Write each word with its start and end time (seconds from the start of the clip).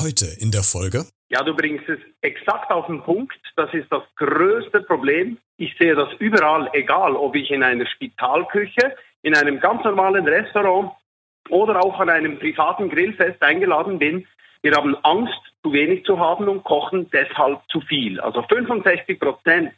Heute 0.00 0.24
in 0.40 0.50
der 0.50 0.62
Folge. 0.62 1.04
Ja, 1.28 1.42
du 1.42 1.54
bringst 1.54 1.86
es 1.86 1.98
exakt 2.22 2.70
auf 2.70 2.86
den 2.86 3.02
Punkt. 3.02 3.38
Das 3.56 3.72
ist 3.74 3.92
das 3.92 4.02
größte 4.16 4.80
Problem. 4.80 5.36
Ich 5.58 5.76
sehe 5.78 5.94
das 5.94 6.08
überall, 6.18 6.70
egal 6.72 7.14
ob 7.14 7.36
ich 7.36 7.50
in 7.50 7.62
einer 7.62 7.84
Spitalküche, 7.84 8.96
in 9.20 9.36
einem 9.36 9.60
ganz 9.60 9.84
normalen 9.84 10.26
Restaurant 10.26 10.92
oder 11.50 11.84
auch 11.84 12.00
an 12.00 12.08
einem 12.08 12.38
privaten 12.38 12.88
Grillfest 12.88 13.42
eingeladen 13.42 13.98
bin. 13.98 14.26
Wir 14.62 14.72
haben 14.72 14.96
Angst, 15.02 15.38
zu 15.62 15.74
wenig 15.74 16.04
zu 16.04 16.18
haben 16.18 16.48
und 16.48 16.64
kochen 16.64 17.10
deshalb 17.10 17.60
zu 17.68 17.82
viel. 17.82 18.20
Also 18.20 18.42
65 18.42 19.20
Prozent 19.20 19.72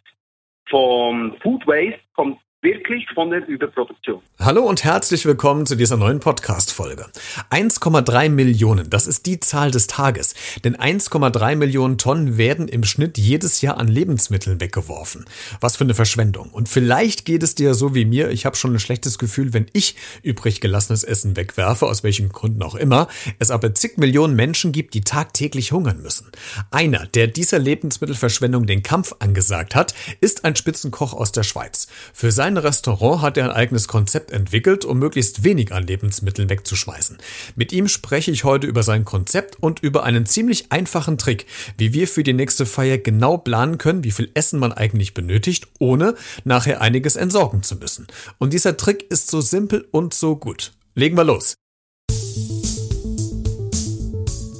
vom 0.68 1.36
Food 1.42 1.66
Waste 1.66 2.00
kommt 2.14 2.38
wirklich 2.62 3.04
von 3.12 3.30
der 3.30 3.46
Überproduktion. 3.48 4.22
Hallo 4.38 4.62
und 4.62 4.84
herzlich 4.84 5.26
willkommen 5.26 5.66
zu 5.66 5.74
dieser 5.74 5.96
neuen 5.96 6.20
Podcast-Folge. 6.20 7.06
1,3 7.50 8.28
Millionen, 8.28 8.88
das 8.88 9.08
ist 9.08 9.26
die 9.26 9.40
Zahl 9.40 9.72
des 9.72 9.88
Tages. 9.88 10.34
Denn 10.62 10.76
1,3 10.76 11.56
Millionen 11.56 11.98
Tonnen 11.98 12.38
werden 12.38 12.68
im 12.68 12.84
Schnitt 12.84 13.18
jedes 13.18 13.62
Jahr 13.62 13.78
an 13.78 13.88
Lebensmitteln 13.88 14.60
weggeworfen. 14.60 15.24
Was 15.60 15.76
für 15.76 15.82
eine 15.82 15.94
Verschwendung. 15.94 16.50
Und 16.50 16.68
vielleicht 16.68 17.24
geht 17.24 17.42
es 17.42 17.56
dir 17.56 17.74
so 17.74 17.96
wie 17.96 18.04
mir. 18.04 18.30
Ich 18.30 18.46
habe 18.46 18.54
schon 18.54 18.74
ein 18.74 18.78
schlechtes 18.78 19.18
Gefühl, 19.18 19.52
wenn 19.52 19.66
ich 19.72 19.96
übrig 20.22 20.60
gelassenes 20.60 21.02
Essen 21.02 21.36
wegwerfe, 21.36 21.86
aus 21.86 22.04
welchen 22.04 22.28
Gründen 22.28 22.62
auch 22.62 22.76
immer. 22.76 23.08
Es 23.40 23.50
aber 23.50 23.74
zig 23.74 23.98
Millionen 23.98 24.36
Menschen 24.36 24.70
gibt, 24.70 24.94
die 24.94 25.00
tagtäglich 25.00 25.72
hungern 25.72 26.00
müssen. 26.00 26.30
Einer, 26.70 27.06
der 27.06 27.26
dieser 27.26 27.58
Lebensmittelverschwendung 27.58 28.66
den 28.66 28.84
Kampf 28.84 29.16
angesagt 29.18 29.74
hat, 29.74 29.94
ist 30.20 30.44
ein 30.44 30.54
Spitzenkoch 30.54 31.12
aus 31.12 31.32
der 31.32 31.42
Schweiz. 31.42 31.88
Für 32.12 32.30
sein 32.30 32.51
sein 32.52 32.62
Restaurant 32.62 33.22
hat 33.22 33.36
er 33.38 33.44
ein 33.44 33.50
eigenes 33.50 33.88
Konzept 33.88 34.30
entwickelt, 34.30 34.84
um 34.84 34.98
möglichst 34.98 35.42
wenig 35.42 35.72
an 35.72 35.86
Lebensmitteln 35.86 36.50
wegzuschmeißen. 36.50 37.16
Mit 37.56 37.72
ihm 37.72 37.88
spreche 37.88 38.30
ich 38.30 38.44
heute 38.44 38.66
über 38.66 38.82
sein 38.82 39.04
Konzept 39.06 39.56
und 39.60 39.80
über 39.80 40.04
einen 40.04 40.26
ziemlich 40.26 40.70
einfachen 40.70 41.16
Trick, 41.16 41.46
wie 41.78 41.94
wir 41.94 42.06
für 42.06 42.22
die 42.22 42.34
nächste 42.34 42.66
Feier 42.66 42.98
genau 42.98 43.38
planen 43.38 43.78
können, 43.78 44.04
wie 44.04 44.10
viel 44.10 44.30
Essen 44.34 44.58
man 44.58 44.72
eigentlich 44.72 45.14
benötigt, 45.14 45.68
ohne 45.78 46.14
nachher 46.44 46.82
einiges 46.82 47.16
entsorgen 47.16 47.62
zu 47.62 47.76
müssen. 47.76 48.06
Und 48.38 48.52
dieser 48.52 48.76
Trick 48.76 49.10
ist 49.10 49.30
so 49.30 49.40
simpel 49.40 49.86
und 49.90 50.12
so 50.12 50.36
gut. 50.36 50.72
Legen 50.94 51.16
wir 51.16 51.24
los. 51.24 51.54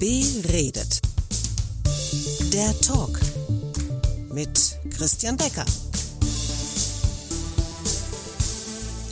Beredet. 0.01 1.01
Der 2.53 2.81
Talk 2.81 3.21
mit 4.33 4.79
Christian 4.97 5.37
Becker. 5.37 5.67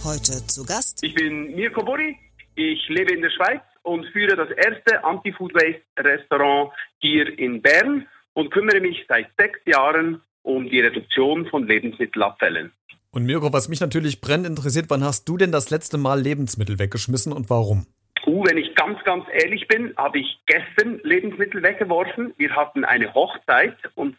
Heute 0.03 0.47
zu 0.47 0.65
Gast. 0.65 1.05
Ich 1.05 1.13
bin 1.13 1.55
Mirko 1.55 1.85
Burri, 1.85 2.17
ich 2.55 2.89
lebe 2.89 3.13
in 3.13 3.21
der 3.21 3.29
Schweiz 3.29 3.61
und 3.83 4.07
führe 4.07 4.35
das 4.35 4.49
erste 4.51 5.05
Anti-Food 5.05 5.53
Waste 5.53 5.83
Restaurant 5.99 6.73
hier 7.01 7.39
in 7.39 7.61
Bern 7.61 8.07
und 8.33 8.51
kümmere 8.51 8.81
mich 8.81 9.05
seit 9.09 9.29
sechs 9.39 9.61
Jahren 9.67 10.23
um 10.41 10.71
die 10.71 10.81
Reduktion 10.81 11.47
von 11.49 11.67
Lebensmittelabfällen. 11.67 12.73
Und 13.11 13.27
Mirko, 13.27 13.53
was 13.53 13.69
mich 13.69 13.81
natürlich 13.81 14.23
brennend 14.23 14.47
interessiert, 14.47 14.87
wann 14.89 15.05
hast 15.05 15.29
du 15.29 15.37
denn 15.37 15.53
das 15.53 15.69
letzte 15.69 15.99
Mal 15.99 16.19
Lebensmittel 16.19 16.79
weggeschmissen 16.79 17.35
und 17.35 17.51
warum? 17.51 17.87
Uh, 18.27 18.45
wenn 18.47 18.57
ich 18.57 18.75
ganz, 18.77 19.05
ganz 19.05 19.27
ehrlich 19.31 19.69
bin, 19.69 19.95
habe 19.99 20.21
ich 20.21 20.41
gestern 20.47 21.01
Lebensmittel 21.03 21.63
weggeworfen. 21.63 22.33
Wir 22.39 22.57
hatten 22.57 22.87
eine 22.87 23.13
Hochzeit 23.13 23.77
und 23.97 24.17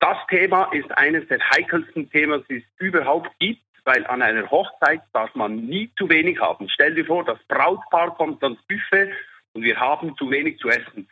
das 0.00 0.16
Thema 0.28 0.72
ist 0.72 0.90
eines 0.98 1.28
der 1.28 1.38
heikelsten 1.50 2.10
Themen, 2.10 2.42
die 2.50 2.56
es 2.56 2.64
überhaupt 2.78 3.30
gibt 3.38 3.60
weil 3.84 4.06
an 4.06 4.22
einer 4.22 4.50
Hochzeit 4.50 5.02
darf 5.12 5.34
man 5.34 5.56
nie 5.66 5.90
zu 5.96 6.08
wenig 6.08 6.40
haben. 6.40 6.68
Stell 6.68 6.94
dir 6.94 7.04
vor, 7.04 7.24
das 7.24 7.38
Brautpaar 7.48 8.14
kommt 8.14 8.42
ans 8.42 8.60
Buffet 8.68 9.12
und 9.52 9.62
wir 9.62 9.78
haben 9.78 10.16
zu 10.16 10.30
wenig 10.30 10.58
zu 10.58 10.68
essen. 10.68 11.08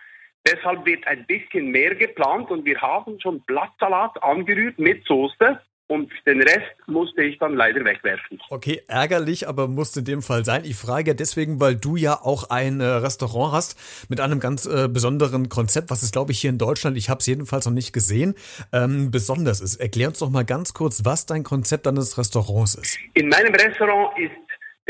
Deshalb 0.47 0.85
wird 0.87 1.07
ein 1.07 1.25
bisschen 1.27 1.71
mehr 1.71 1.95
geplant 1.95 2.51
und 2.51 2.65
wir 2.65 2.81
haben 2.81 3.21
schon 3.21 3.41
Blattsalat 3.43 4.23
angerührt 4.23 4.79
mit 4.79 5.05
Soße 5.07 5.61
und 5.93 6.11
den 6.25 6.41
Rest 6.41 6.75
musste 6.87 7.23
ich 7.23 7.39
dann 7.39 7.55
leider 7.55 7.85
wegwerfen. 7.85 8.41
Okay, 8.49 8.81
ärgerlich, 8.89 9.47
aber 9.47 9.69
musste 9.69 9.99
in 10.01 10.07
dem 10.07 10.23
Fall 10.23 10.43
sein. 10.43 10.63
Ich 10.65 10.77
frage 10.77 11.11
ja 11.11 11.15
deswegen, 11.15 11.61
weil 11.61 11.77
du 11.77 11.97
ja 11.97 12.15
auch 12.15 12.49
ein 12.49 12.81
äh, 12.81 12.85
Restaurant 12.85 13.53
hast 13.53 14.09
mit 14.09 14.19
einem 14.19 14.41
ganz 14.41 14.65
äh, 14.65 14.89
besonderen 14.89 15.51
Konzept, 15.51 15.91
was 15.91 16.03
es, 16.03 16.11
glaube 16.11 16.33
ich, 16.33 16.41
hier 16.41 16.49
in 16.49 16.57
Deutschland, 16.57 16.97
ich 16.97 17.11
habe 17.11 17.19
es 17.19 17.27
jedenfalls 17.27 17.67
noch 17.67 17.75
nicht 17.75 17.93
gesehen, 17.93 18.35
ähm, 18.73 19.11
besonders 19.11 19.61
ist. 19.61 19.77
Erklär 19.77 20.09
uns 20.09 20.21
doch 20.21 20.31
mal 20.31 20.47
ganz 20.47 20.73
kurz, 20.73 21.05
was 21.05 21.27
dein 21.27 21.43
Konzept 21.43 21.85
deines 21.85 22.17
Restaurants 22.17 22.75
ist. 22.75 22.99
In 23.13 23.29
meinem 23.29 23.55
Restaurant 23.55 24.19
ist 24.19 24.33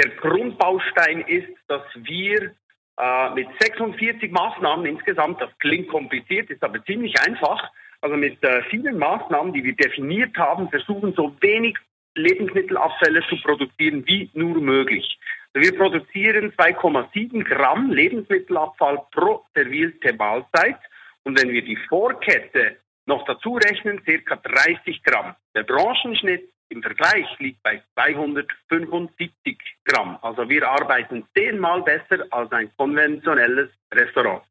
der 0.01 0.11
Grundbaustein 0.11 1.23
ist, 1.23 1.49
dass 1.67 1.83
wir 1.97 2.53
äh, 2.97 3.31
mit 3.35 3.49
46 3.61 4.31
Maßnahmen 4.31 4.87
insgesamt, 4.87 5.41
das 5.41 5.51
klingt 5.59 5.89
kompliziert, 5.89 6.49
ist 6.49 6.63
aber 6.63 6.83
ziemlich 6.85 7.21
einfach, 7.21 7.71
also 8.03 8.17
mit 8.17 8.43
äh, 8.43 8.63
vielen 8.65 8.99
Maßnahmen, 8.99 9.53
die 9.53 9.65
wir 9.65 9.75
definiert 9.75 10.37
haben, 10.37 10.69
versuchen 10.69 11.15
so 11.15 11.35
wenig 11.41 11.79
Lebensmittelabfälle 12.15 13.23
zu 13.29 13.37
produzieren 13.41 14.05
wie 14.07 14.29
nur 14.35 14.61
möglich. 14.61 15.19
Also 15.55 15.71
wir 15.71 15.79
produzieren 15.79 16.53
2,7 16.53 17.45
Gramm 17.45 17.91
Lebensmittelabfall 17.91 19.03
pro 19.13 19.45
servierte 19.55 20.13
Mahlzeit 20.15 20.79
und 21.23 21.41
wenn 21.41 21.51
wir 21.51 21.63
die 21.63 21.79
Vorkette 21.89 22.77
noch 23.07 23.25
dazu 23.25 23.55
rechnen, 23.57 24.01
circa 24.05 24.37
30 24.37 25.03
Gramm. 25.03 25.35
Der 25.55 25.63
Branchenschnitt 25.63 26.49
im 26.69 26.83
Vergleich 26.83 27.27
liegt 27.39 27.63
bei 27.63 27.83
275 27.95 29.59
Gramm. 29.85 30.19
Also 30.23 30.49
wir 30.49 30.69
arbeiten 30.69 31.25
zehnmal 31.37 31.83
besser 31.83 32.25
als 32.31 32.51
ein 32.53 32.71
konventionelles 32.77 33.71
Restaurant. 33.93 34.43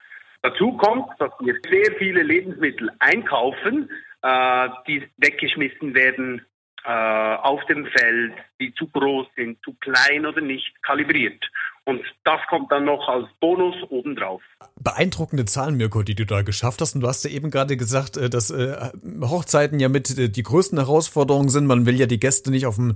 Dazu 0.44 0.74
kommt, 0.74 1.10
dass 1.20 1.32
wir 1.40 1.56
sehr 1.70 1.96
viele 1.98 2.24
Lebensmittel 2.24 2.92
einkaufen, 3.00 3.90
äh, 4.22 4.70
die 4.88 5.08
weggeschmissen 5.18 5.94
werden 5.94 6.46
äh, 6.84 6.90
auf 6.90 7.64
dem 7.66 7.86
Feld, 7.86 8.34
die 8.60 8.74
zu 8.74 8.88
groß 8.88 9.28
sind, 9.36 9.64
zu 9.64 9.76
klein 9.76 10.26
oder 10.26 10.42
nicht 10.42 10.82
kalibriert. 10.82 11.44
Und 11.86 12.02
das 12.26 12.40
kommt 12.48 12.72
dann 12.72 12.86
noch 12.86 13.08
als 13.08 13.28
Bonus 13.40 13.76
obendrauf. 13.90 14.42
Beeindruckende 14.80 15.46
Zahlen, 15.46 15.78
Mirko, 15.78 16.04
die 16.04 16.14
du 16.14 16.28
da 16.28 16.44
geschafft 16.44 16.80
hast. 16.80 16.94
Und 16.94 17.02
du 17.02 17.08
hast 17.08 17.24
ja 17.24 17.32
eben 17.32 17.50
gerade 17.50 17.76
gesagt, 17.76 18.18
äh, 18.18 18.30
dass 18.30 18.52
äh, 18.52 18.92
Hochzeiten 19.22 19.80
ja 19.80 19.90
mit 19.90 20.16
äh, 20.18 20.30
die 20.30 20.44
größten 20.44 20.78
Herausforderungen 20.78 21.50
sind. 21.50 21.66
Man 21.66 21.88
will 21.88 21.96
ja 21.96 22.06
die 22.06 22.20
Gäste 22.20 22.52
nicht 22.52 22.68
auf 22.68 22.76
dem 22.76 22.96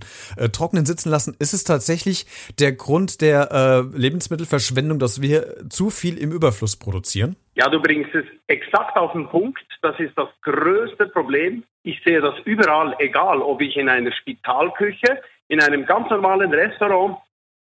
Trockenen 0.52 0.86
sitzen 0.86 1.10
lassen. 1.10 1.36
Ist 1.40 1.54
es 1.54 1.64
tatsächlich 1.64 2.26
der 2.60 2.74
Grund 2.74 3.22
der 3.22 3.86
Lebensmittelverschwendung, 3.94 5.00
dass 5.00 5.22
wir 5.22 5.70
zu 5.70 5.90
viel 5.90 6.18
im 6.18 6.32
Überfluss 6.32 6.78
produzieren? 6.78 7.36
Ja, 7.56 7.70
du 7.70 7.82
bringst 7.82 8.14
es 8.14 8.26
exakt 8.48 8.98
auf 8.98 9.14
den 9.14 9.28
Punkt. 9.28 9.64
Das 9.82 9.98
ist 10.00 10.18
das 10.18 10.30
größte 10.42 11.08
Problem. 11.08 11.64
Ich 11.84 12.02
sehe 12.04 12.22
das 12.22 12.36
überall, 12.46 12.96
egal 13.00 13.42
ob 13.42 13.62
ich 13.62 13.78
in 13.78 13.90
einer 13.90 14.12
Spitalküche, 14.12 15.22
in 15.48 15.62
einem 15.62 15.86
ganz 15.86 16.10
normalen 16.10 16.54
Restaurant 16.54 17.18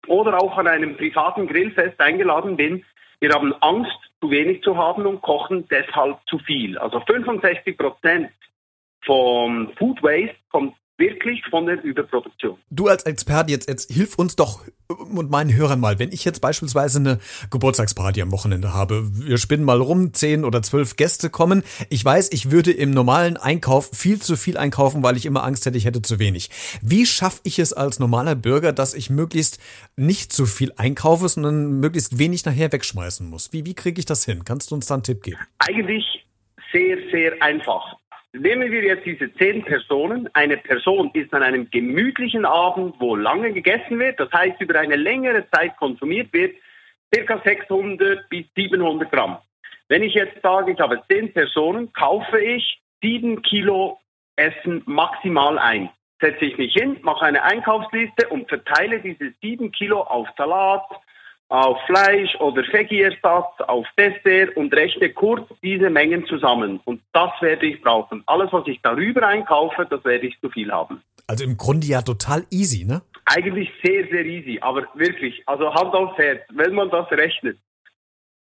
oder 0.07 0.41
auch 0.41 0.57
an 0.57 0.67
einem 0.67 0.97
privaten 0.97 1.47
Grillfest 1.47 1.99
eingeladen 1.99 2.57
bin. 2.57 2.85
Wir 3.19 3.31
haben 3.31 3.53
Angst, 3.61 3.97
zu 4.19 4.31
wenig 4.31 4.63
zu 4.63 4.77
haben 4.77 5.05
und 5.05 5.21
kochen 5.21 5.67
deshalb 5.69 6.17
zu 6.27 6.39
viel. 6.39 6.77
Also 6.77 6.99
65 7.01 7.77
Prozent 7.77 8.31
vom 9.05 9.71
Food 9.77 10.01
Waste 10.01 10.35
kommt 10.49 10.75
wirklich 10.97 11.43
von 11.49 11.65
der 11.65 11.83
Überproduktion. 11.83 12.57
Du 12.69 12.87
als 12.87 13.03
Experte 13.03 13.51
jetzt, 13.51 13.69
jetzt 13.69 13.91
hilf 13.91 14.17
uns 14.17 14.35
doch 14.35 14.65
und 14.87 15.29
meinen 15.29 15.53
Hörern 15.53 15.79
mal, 15.79 15.99
wenn 15.99 16.11
ich 16.11 16.23
jetzt 16.25 16.39
beispielsweise 16.39 16.99
eine 16.99 17.19
Geburtstagsparty 17.51 18.21
am 18.21 18.31
Wochenende 18.31 18.73
habe, 18.73 19.03
wir 19.13 19.37
spinnen 19.37 19.65
mal 19.65 19.81
rum, 19.81 20.13
zehn 20.13 20.45
oder 20.45 20.61
zwölf 20.61 20.95
Gäste 20.95 21.29
kommen. 21.29 21.63
Ich 21.89 22.03
weiß, 22.03 22.31
ich 22.31 22.51
würde 22.51 22.71
im 22.71 22.91
normalen 22.91 23.37
Einkauf 23.37 23.89
viel 23.93 24.21
zu 24.21 24.35
viel 24.35 24.57
einkaufen, 24.57 25.03
weil 25.03 25.17
ich 25.17 25.25
immer 25.25 25.43
Angst 25.43 25.65
hätte, 25.65 25.77
ich 25.77 25.85
hätte 25.85 26.01
zu 26.01 26.19
wenig. 26.19 26.49
Wie 26.81 27.05
schaffe 27.05 27.41
ich 27.43 27.59
es 27.59 27.73
als 27.73 27.99
normaler 27.99 28.35
Bürger, 28.35 28.71
dass 28.71 28.93
ich 28.93 29.09
möglichst 29.09 29.59
nicht 29.97 30.31
zu 30.31 30.45
viel 30.45 30.71
einkaufe, 30.77 31.27
sondern 31.27 31.79
möglichst 31.79 32.17
wenig 32.17 32.45
nachher 32.45 32.71
wegschmeißen 32.71 33.29
muss? 33.29 33.51
Wie, 33.53 33.65
wie 33.65 33.75
kriege 33.75 33.99
ich 33.99 34.05
das 34.05 34.25
hin? 34.25 34.43
Kannst 34.45 34.71
du 34.71 34.75
uns 34.75 34.87
da 34.87 34.95
einen 34.95 35.03
Tipp 35.03 35.23
geben? 35.23 35.37
Eigentlich 35.59 36.25
sehr, 36.71 36.97
sehr 37.11 37.41
einfach. 37.41 37.97
Nehmen 38.39 38.71
wir 38.71 38.83
jetzt 38.83 39.05
diese 39.05 39.33
zehn 39.35 39.63
Personen. 39.63 40.29
Eine 40.33 40.57
Person 40.57 41.09
ist 41.13 41.33
an 41.33 41.43
einem 41.43 41.69
gemütlichen 41.69 42.45
Abend, 42.45 42.95
wo 42.99 43.15
lange 43.15 43.51
gegessen 43.51 43.99
wird, 43.99 44.19
das 44.19 44.31
heißt 44.31 44.61
über 44.61 44.79
eine 44.79 44.95
längere 44.95 45.49
Zeit 45.51 45.75
konsumiert 45.77 46.31
wird, 46.33 46.55
circa 47.13 47.41
600 47.43 48.29
bis 48.29 48.45
700 48.55 49.11
Gramm. 49.11 49.37
Wenn 49.87 50.03
ich 50.03 50.13
jetzt 50.13 50.41
sage, 50.41 50.73
ich 50.73 50.79
habe 50.79 51.01
zehn 51.09 51.31
Personen, 51.33 51.91
kaufe 51.93 52.39
ich 52.39 52.79
sieben 53.01 53.41
Kilo 53.41 53.99
Essen 54.35 54.83
maximal 54.85 55.57
ein. 55.57 55.89
Setze 56.19 56.45
ich 56.45 56.57
mich 56.57 56.73
hin, 56.73 56.97
mache 57.01 57.25
eine 57.25 57.43
Einkaufsliste 57.43 58.27
und 58.29 58.49
verteile 58.49 58.99
diese 58.99 59.33
sieben 59.41 59.71
Kilo 59.71 60.01
auf 60.01 60.27
Salat, 60.37 60.83
auf 61.49 61.77
Fleisch 61.85 62.35
oder 62.39 62.61
Veggie-Ersatz, 62.61 63.61
auf 63.67 63.85
Dessert 63.97 64.55
und 64.57 64.73
rechne 64.73 65.09
kurz 65.13 65.47
diese 65.63 65.89
Mengen 65.89 66.25
zusammen. 66.27 66.81
Und 66.85 67.01
das 67.13 67.31
werde 67.39 67.65
ich 67.65 67.81
brauchen. 67.81 68.23
Alles, 68.25 68.51
was 68.51 68.67
ich 68.67 68.81
darüber 68.81 69.25
einkaufe, 69.27 69.87
das 69.89 70.03
werde 70.03 70.27
ich 70.27 70.39
zu 70.41 70.49
viel 70.49 70.71
haben. 70.71 71.01
Also 71.27 71.43
im 71.45 71.57
Grunde 71.57 71.87
ja 71.87 72.01
total 72.01 72.45
easy, 72.51 72.85
ne? 72.85 73.01
Eigentlich 73.25 73.69
sehr, 73.83 74.07
sehr 74.07 74.25
easy, 74.25 74.59
aber 74.61 74.87
wirklich, 74.93 75.43
also 75.45 75.73
Hand 75.73 75.93
aufs 75.93 76.17
Herz, 76.17 76.41
wenn 76.49 76.73
man 76.73 76.89
das 76.89 77.09
rechnet. 77.11 77.57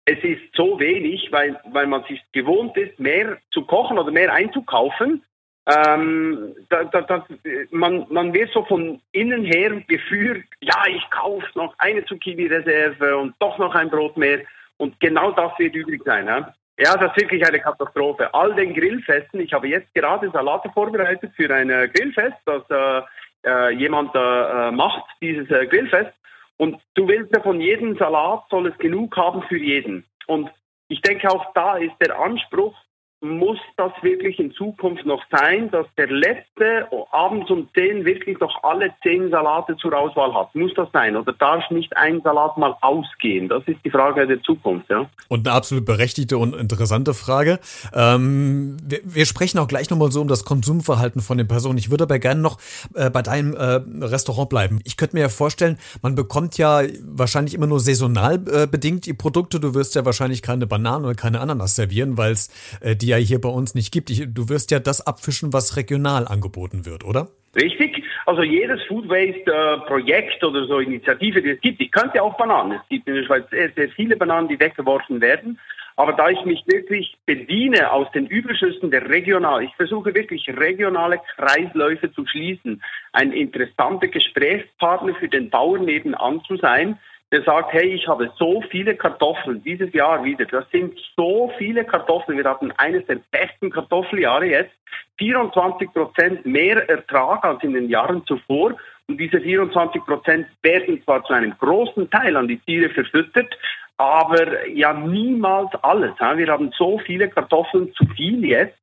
es 0.05 0.23
ist 0.23 0.41
so 0.55 0.79
wenig, 0.79 1.29
weil, 1.31 1.59
weil 1.71 1.87
man 1.87 2.03
sich 2.05 2.21
gewohnt 2.33 2.75
ist, 2.77 2.99
mehr 2.99 3.37
zu 3.51 3.63
kochen 3.63 3.97
oder 3.97 4.11
mehr 4.11 4.33
einzukaufen. 4.33 5.23
Ähm, 5.65 6.55
da, 6.69 6.83
da, 6.83 7.01
da, 7.01 7.25
man, 7.71 8.05
man 8.09 8.33
wird 8.33 8.51
so 8.51 8.65
von 8.65 9.01
innen 9.13 9.45
her 9.45 9.81
geführt, 9.87 10.43
ja, 10.59 10.83
ich 10.89 11.09
kaufe 11.09 11.47
noch 11.55 11.73
eine 11.77 12.03
Zucchini-Reserve 12.05 13.17
und 13.17 13.35
doch 13.39 13.57
noch 13.57 13.73
ein 13.73 13.89
Brot 13.89 14.17
mehr. 14.17 14.41
Und 14.77 14.99
genau 14.99 15.31
das 15.31 15.57
wird 15.57 15.75
übrig 15.75 16.01
sein. 16.03 16.27
Ja? 16.27 16.53
ja, 16.77 16.97
das 16.97 17.11
ist 17.11 17.21
wirklich 17.21 17.45
eine 17.47 17.59
Katastrophe. 17.59 18.33
All 18.33 18.53
den 18.55 18.73
Grillfesten, 18.73 19.39
ich 19.39 19.53
habe 19.53 19.67
jetzt 19.67 19.93
gerade 19.93 20.29
Salate 20.31 20.69
vorbereitet 20.73 21.31
für 21.35 21.53
ein 21.53 21.69
Grillfest, 21.69 22.37
das 22.45 22.63
äh, 22.69 23.01
äh, 23.45 23.69
jemand 23.71 24.11
äh, 24.15 24.71
macht, 24.71 25.03
dieses 25.21 25.49
äh, 25.49 25.67
Grillfest. 25.67 26.13
Und 26.57 26.79
du 26.95 27.07
willst 27.07 27.33
ja 27.35 27.41
von 27.41 27.59
jedem 27.59 27.97
Salat 27.97 28.43
soll 28.49 28.67
es 28.67 28.77
genug 28.77 29.15
haben 29.17 29.43
für 29.43 29.57
jeden. 29.57 30.05
Und 30.27 30.49
ich 30.87 31.01
denke 31.01 31.29
auch 31.29 31.53
da 31.53 31.77
ist 31.77 31.95
der 31.99 32.17
Anspruch, 32.19 32.75
muss 33.23 33.57
das 33.77 33.91
wirklich 34.01 34.37
in 34.37 34.51
Zukunft 34.51 35.05
noch 35.05 35.23
sein, 35.31 35.71
dass 35.71 35.85
der 35.97 36.07
letzte 36.07 36.87
abends 37.11 37.49
um 37.49 37.69
10 37.73 38.03
wirklich 38.03 38.37
noch 38.39 38.63
alle 38.63 38.93
zehn 39.01 39.29
Salate 39.31 39.77
zur 39.77 39.97
Auswahl 39.97 40.33
hat? 40.33 40.53
Muss 40.53 40.73
das 40.75 40.89
sein? 40.91 41.15
Oder 41.15 41.31
darf 41.33 41.69
nicht 41.71 41.95
ein 41.95 42.21
Salat 42.21 42.57
mal 42.57 42.75
ausgehen? 42.81 43.47
Das 43.47 43.63
ist 43.65 43.79
die 43.85 43.89
Frage 43.89 44.27
der 44.27 44.41
Zukunft. 44.43 44.89
Ja? 44.89 45.09
Und 45.29 45.47
eine 45.47 45.55
absolut 45.55 45.85
berechtigte 45.85 46.37
und 46.37 46.53
interessante 46.53 47.13
Frage. 47.13 47.59
Ähm, 47.93 48.75
wir, 48.83 48.99
wir, 49.03 49.25
sprechen 49.25 49.57
auch 49.59 49.67
gleich 49.67 49.89
nochmal 49.89 50.11
so 50.11 50.19
um 50.19 50.27
das 50.27 50.43
Konsumverhalten 50.43 51.21
von 51.21 51.37
den 51.37 51.47
Personen. 51.47 51.77
Ich 51.77 51.89
würde 51.89 52.03
aber 52.03 52.19
gerne 52.19 52.41
noch 52.41 52.57
äh, 52.93 53.09
bei 53.09 53.21
deinem 53.21 53.53
äh, 53.53 54.05
Restaurant 54.05 54.49
bleiben. 54.49 54.81
Ich 54.83 54.97
könnte 54.97 55.15
mir 55.15 55.21
ja 55.21 55.29
vorstellen, 55.29 55.77
man 56.01 56.15
bekommt 56.15 56.57
ja 56.57 56.81
wahrscheinlich 57.05 57.53
immer 57.53 57.67
nur 57.67 57.79
saisonal 57.79 58.35
äh, 58.51 58.67
bedingt 58.67 59.05
die 59.05 59.13
Produkte. 59.13 59.61
Du 59.61 59.73
wirst 59.73 59.95
ja 59.95 60.03
wahrscheinlich 60.03 60.41
keine 60.41 60.67
Bananen 60.67 61.05
oder 61.05 61.15
keine 61.15 61.39
Ananas 61.39 61.75
servieren, 61.75 62.17
weil 62.17 62.33
es 62.33 62.49
äh, 62.81 62.97
die 62.97 63.12
ja 63.17 63.23
hier 63.23 63.39
bei 63.39 63.49
uns 63.49 63.75
nicht 63.75 63.91
gibt. 63.91 64.09
Ich, 64.09 64.25
du 64.27 64.49
wirst 64.49 64.71
ja 64.71 64.79
das 64.79 65.05
abfischen, 65.05 65.53
was 65.53 65.77
regional 65.77 66.27
angeboten 66.27 66.85
wird, 66.85 67.03
oder? 67.03 67.29
Richtig. 67.55 68.03
Also 68.25 68.41
jedes 68.41 68.81
Food 68.87 69.07
Waste 69.09 69.51
äh, 69.51 69.77
Projekt 69.87 70.43
oder 70.43 70.65
so 70.65 70.79
Initiative, 70.79 71.41
die 71.41 71.51
es 71.51 71.61
gibt, 71.61 71.81
ich 71.81 71.91
könnte 71.91 72.21
auch 72.21 72.35
Bananen. 72.37 72.73
Es 72.73 72.89
gibt 72.89 73.07
in 73.07 73.15
der 73.15 73.23
Schweiz 73.23 73.43
sehr, 73.51 73.69
sehr 73.75 73.89
viele 73.89 74.15
Bananen, 74.15 74.47
die 74.47 74.59
weggeworfen 74.59 75.21
werden. 75.21 75.59
Aber 75.95 76.13
da 76.13 76.29
ich 76.29 76.43
mich 76.45 76.63
wirklich 76.65 77.15
bediene 77.27 77.91
aus 77.91 78.11
den 78.13 78.25
Überschüssen 78.25 78.89
der 78.89 79.07
regional, 79.09 79.63
ich 79.63 79.75
versuche 79.75 80.15
wirklich 80.15 80.49
regionale 80.49 81.19
Kreisläufe 81.35 82.11
zu 82.13 82.25
schließen, 82.25 82.81
ein 83.11 83.31
interessanter 83.31 84.07
Gesprächspartner 84.07 85.13
für 85.15 85.27
den 85.27 85.51
Bauern 85.51 85.85
nebenan 85.85 86.41
zu 86.47 86.57
sein, 86.57 86.97
der 87.33 87.41
sagt, 87.41 87.73
hey, 87.73 87.95
ich 87.95 88.07
habe 88.07 88.31
so 88.37 88.61
viele 88.69 88.95
Kartoffeln 88.95 89.63
dieses 89.63 89.91
Jahr 89.91 90.23
wieder. 90.23 90.45
Das 90.45 90.69
sind 90.71 90.93
so 91.17 91.51
viele 91.57 91.83
Kartoffeln. 91.83 92.37
Wir 92.37 92.47
hatten 92.47 92.71
eines 92.73 93.07
der 93.07 93.17
besten 93.31 93.71
Kartoffeljahre 93.71 94.45
jetzt. 94.45 94.71
24 95.17 95.91
Prozent 95.91 96.45
mehr 96.45 96.87
Ertrag 96.87 97.43
als 97.43 97.63
in 97.63 97.73
den 97.73 97.89
Jahren 97.89 98.23
zuvor. 98.27 98.75
Und 99.07 99.17
diese 99.17 99.41
24 99.41 100.03
Prozent 100.05 100.45
werden 100.61 101.03
zwar 101.03 101.23
zu 101.23 101.33
einem 101.33 101.55
großen 101.57 102.07
Teil 102.11 102.37
an 102.37 102.47
die 102.47 102.59
Tiere 102.59 102.89
verfüttert, 102.89 103.57
aber 103.97 104.67
ja 104.69 104.93
niemals 104.93 105.71
alles. 105.81 106.11
Wir 106.19 106.47
haben 106.47 106.71
so 106.77 106.99
viele 106.99 107.29
Kartoffeln 107.29 107.91
zu 107.95 108.05
viel 108.15 108.45
jetzt. 108.45 108.77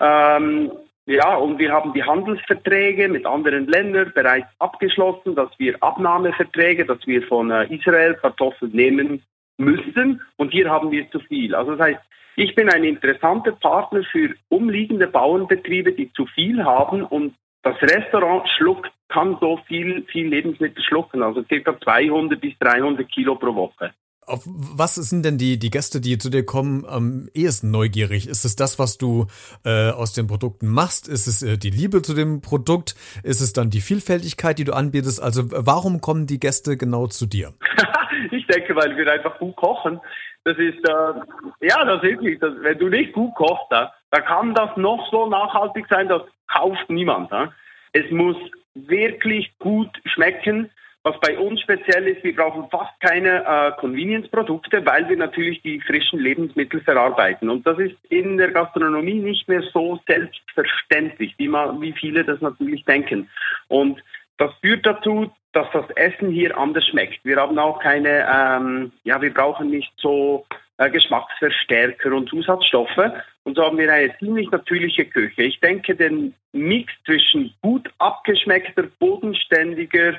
Ähm, 0.00 0.72
ja, 1.06 1.34
und 1.34 1.58
wir 1.58 1.72
haben 1.72 1.92
die 1.92 2.04
Handelsverträge 2.04 3.08
mit 3.08 3.26
anderen 3.26 3.66
Ländern 3.66 4.12
bereits 4.14 4.46
abgeschlossen, 4.60 5.34
dass 5.34 5.50
wir 5.58 5.82
Abnahmeverträge, 5.82 6.86
dass 6.86 7.04
wir 7.06 7.22
von 7.26 7.50
äh, 7.50 7.64
Israel 7.74 8.14
Kartoffeln 8.14 8.70
nehmen 8.72 9.22
müssen. 9.58 10.20
Und 10.36 10.52
hier 10.52 10.70
haben 10.70 10.92
wir 10.92 11.10
zu 11.10 11.18
viel. 11.20 11.54
Also 11.54 11.72
das 11.72 11.80
heißt, 11.80 12.00
ich 12.36 12.54
bin 12.54 12.70
ein 12.70 12.84
interessanter 12.84 13.52
Partner 13.52 14.02
für 14.10 14.34
umliegende 14.48 15.08
Bauernbetriebe, 15.08 15.92
die 15.92 16.12
zu 16.12 16.26
viel 16.26 16.64
haben 16.64 17.02
und 17.02 17.34
das 17.62 17.80
Restaurant 17.82 18.48
schluckt, 18.48 18.90
kann 19.08 19.36
so 19.40 19.58
viel, 19.66 20.04
viel 20.04 20.28
Lebensmittel 20.28 20.82
schlucken, 20.82 21.22
also 21.22 21.42
ca. 21.42 21.78
200 21.80 22.40
bis 22.40 22.58
300 22.58 23.08
Kilo 23.08 23.36
pro 23.36 23.54
Woche. 23.54 23.92
Auf 24.24 24.42
was 24.46 24.94
sind 24.94 25.24
denn 25.24 25.36
die, 25.36 25.58
die 25.58 25.70
Gäste, 25.70 26.00
die 26.00 26.16
zu 26.16 26.30
dir 26.30 26.46
kommen, 26.46 26.84
am 26.86 27.28
ehesten 27.34 27.72
neugierig? 27.72 28.28
Ist 28.28 28.44
es 28.44 28.54
das, 28.54 28.78
was 28.78 28.96
du 28.96 29.26
äh, 29.64 29.90
aus 29.90 30.12
den 30.12 30.28
Produkten 30.28 30.68
machst? 30.68 31.08
Ist 31.08 31.26
es 31.26 31.42
äh, 31.42 31.58
die 31.58 31.70
Liebe 31.70 32.02
zu 32.02 32.14
dem 32.14 32.40
Produkt? 32.40 32.94
Ist 33.24 33.40
es 33.40 33.52
dann 33.52 33.70
die 33.70 33.80
Vielfältigkeit, 33.80 34.58
die 34.58 34.64
du 34.64 34.74
anbietest? 34.74 35.20
Also 35.20 35.42
warum 35.50 36.00
kommen 36.00 36.26
die 36.26 36.38
Gäste 36.38 36.76
genau 36.76 37.08
zu 37.08 37.26
dir? 37.26 37.52
ich 38.30 38.46
denke, 38.46 38.76
weil 38.76 38.96
wir 38.96 39.10
einfach 39.10 39.38
gut 39.38 39.56
kochen. 39.56 40.00
Das 40.44 40.56
ist, 40.56 40.78
äh, 40.88 41.66
ja, 41.66 41.84
das 41.84 41.96
ist 41.96 42.02
wirklich, 42.02 42.38
das, 42.38 42.54
wenn 42.60 42.78
du 42.78 42.88
nicht 42.88 43.12
gut 43.12 43.34
kochst, 43.34 43.66
da, 43.70 43.92
da 44.12 44.20
kann 44.20 44.54
das 44.54 44.76
noch 44.76 45.08
so 45.10 45.28
nachhaltig 45.28 45.86
sein, 45.88 46.08
das 46.08 46.22
kauft 46.46 46.88
niemand. 46.88 47.30
Ja? 47.32 47.52
Es 47.92 48.08
muss 48.10 48.36
wirklich 48.74 49.52
gut 49.58 49.90
schmecken 50.04 50.70
was 51.04 51.18
bei 51.18 51.36
uns 51.36 51.60
speziell 51.60 52.06
ist, 52.06 52.22
wir 52.22 52.34
brauchen 52.34 52.68
fast 52.70 52.92
keine 53.00 53.44
äh, 53.44 53.72
Convenience-Produkte, 53.80 54.86
weil 54.86 55.08
wir 55.08 55.16
natürlich 55.16 55.60
die 55.62 55.80
frischen 55.80 56.20
Lebensmittel 56.20 56.80
verarbeiten. 56.80 57.50
Und 57.50 57.66
das 57.66 57.78
ist 57.78 57.96
in 58.08 58.36
der 58.36 58.52
Gastronomie 58.52 59.18
nicht 59.18 59.48
mehr 59.48 59.62
so 59.72 60.00
selbstverständlich, 60.06 61.34
wie, 61.38 61.48
man, 61.48 61.80
wie 61.80 61.92
viele 61.92 62.24
das 62.24 62.40
natürlich 62.40 62.84
denken. 62.84 63.28
Und 63.66 64.00
das 64.38 64.52
führt 64.60 64.86
dazu, 64.86 65.32
dass 65.52 65.66
das 65.72 65.90
Essen 65.96 66.30
hier 66.30 66.56
anders 66.56 66.86
schmeckt. 66.86 67.24
Wir 67.24 67.36
haben 67.36 67.58
auch 67.58 67.80
keine, 67.80 68.26
ähm, 68.32 68.92
ja, 69.02 69.20
wir 69.20 69.34
brauchen 69.34 69.70
nicht 69.70 69.92
so 69.96 70.46
äh, 70.78 70.88
Geschmacksverstärker 70.88 72.12
und 72.12 72.28
Zusatzstoffe. 72.28 73.12
Und 73.42 73.56
so 73.56 73.64
haben 73.64 73.76
wir 73.76 73.92
eine 73.92 74.16
ziemlich 74.18 74.50
natürliche 74.52 75.04
Küche. 75.04 75.42
Ich 75.42 75.58
denke, 75.58 75.96
den 75.96 76.34
Mix 76.52 76.92
zwischen 77.04 77.52
gut 77.60 77.90
abgeschmeckter, 77.98 78.84
bodenständiger, 79.00 80.14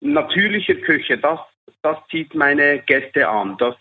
natürlicher 0.00 0.74
Küche, 0.74 1.18
das, 1.18 1.40
das 1.82 1.96
zieht 2.10 2.34
meine 2.34 2.80
Gäste 2.80 3.28
an. 3.28 3.56
Das 3.58 3.74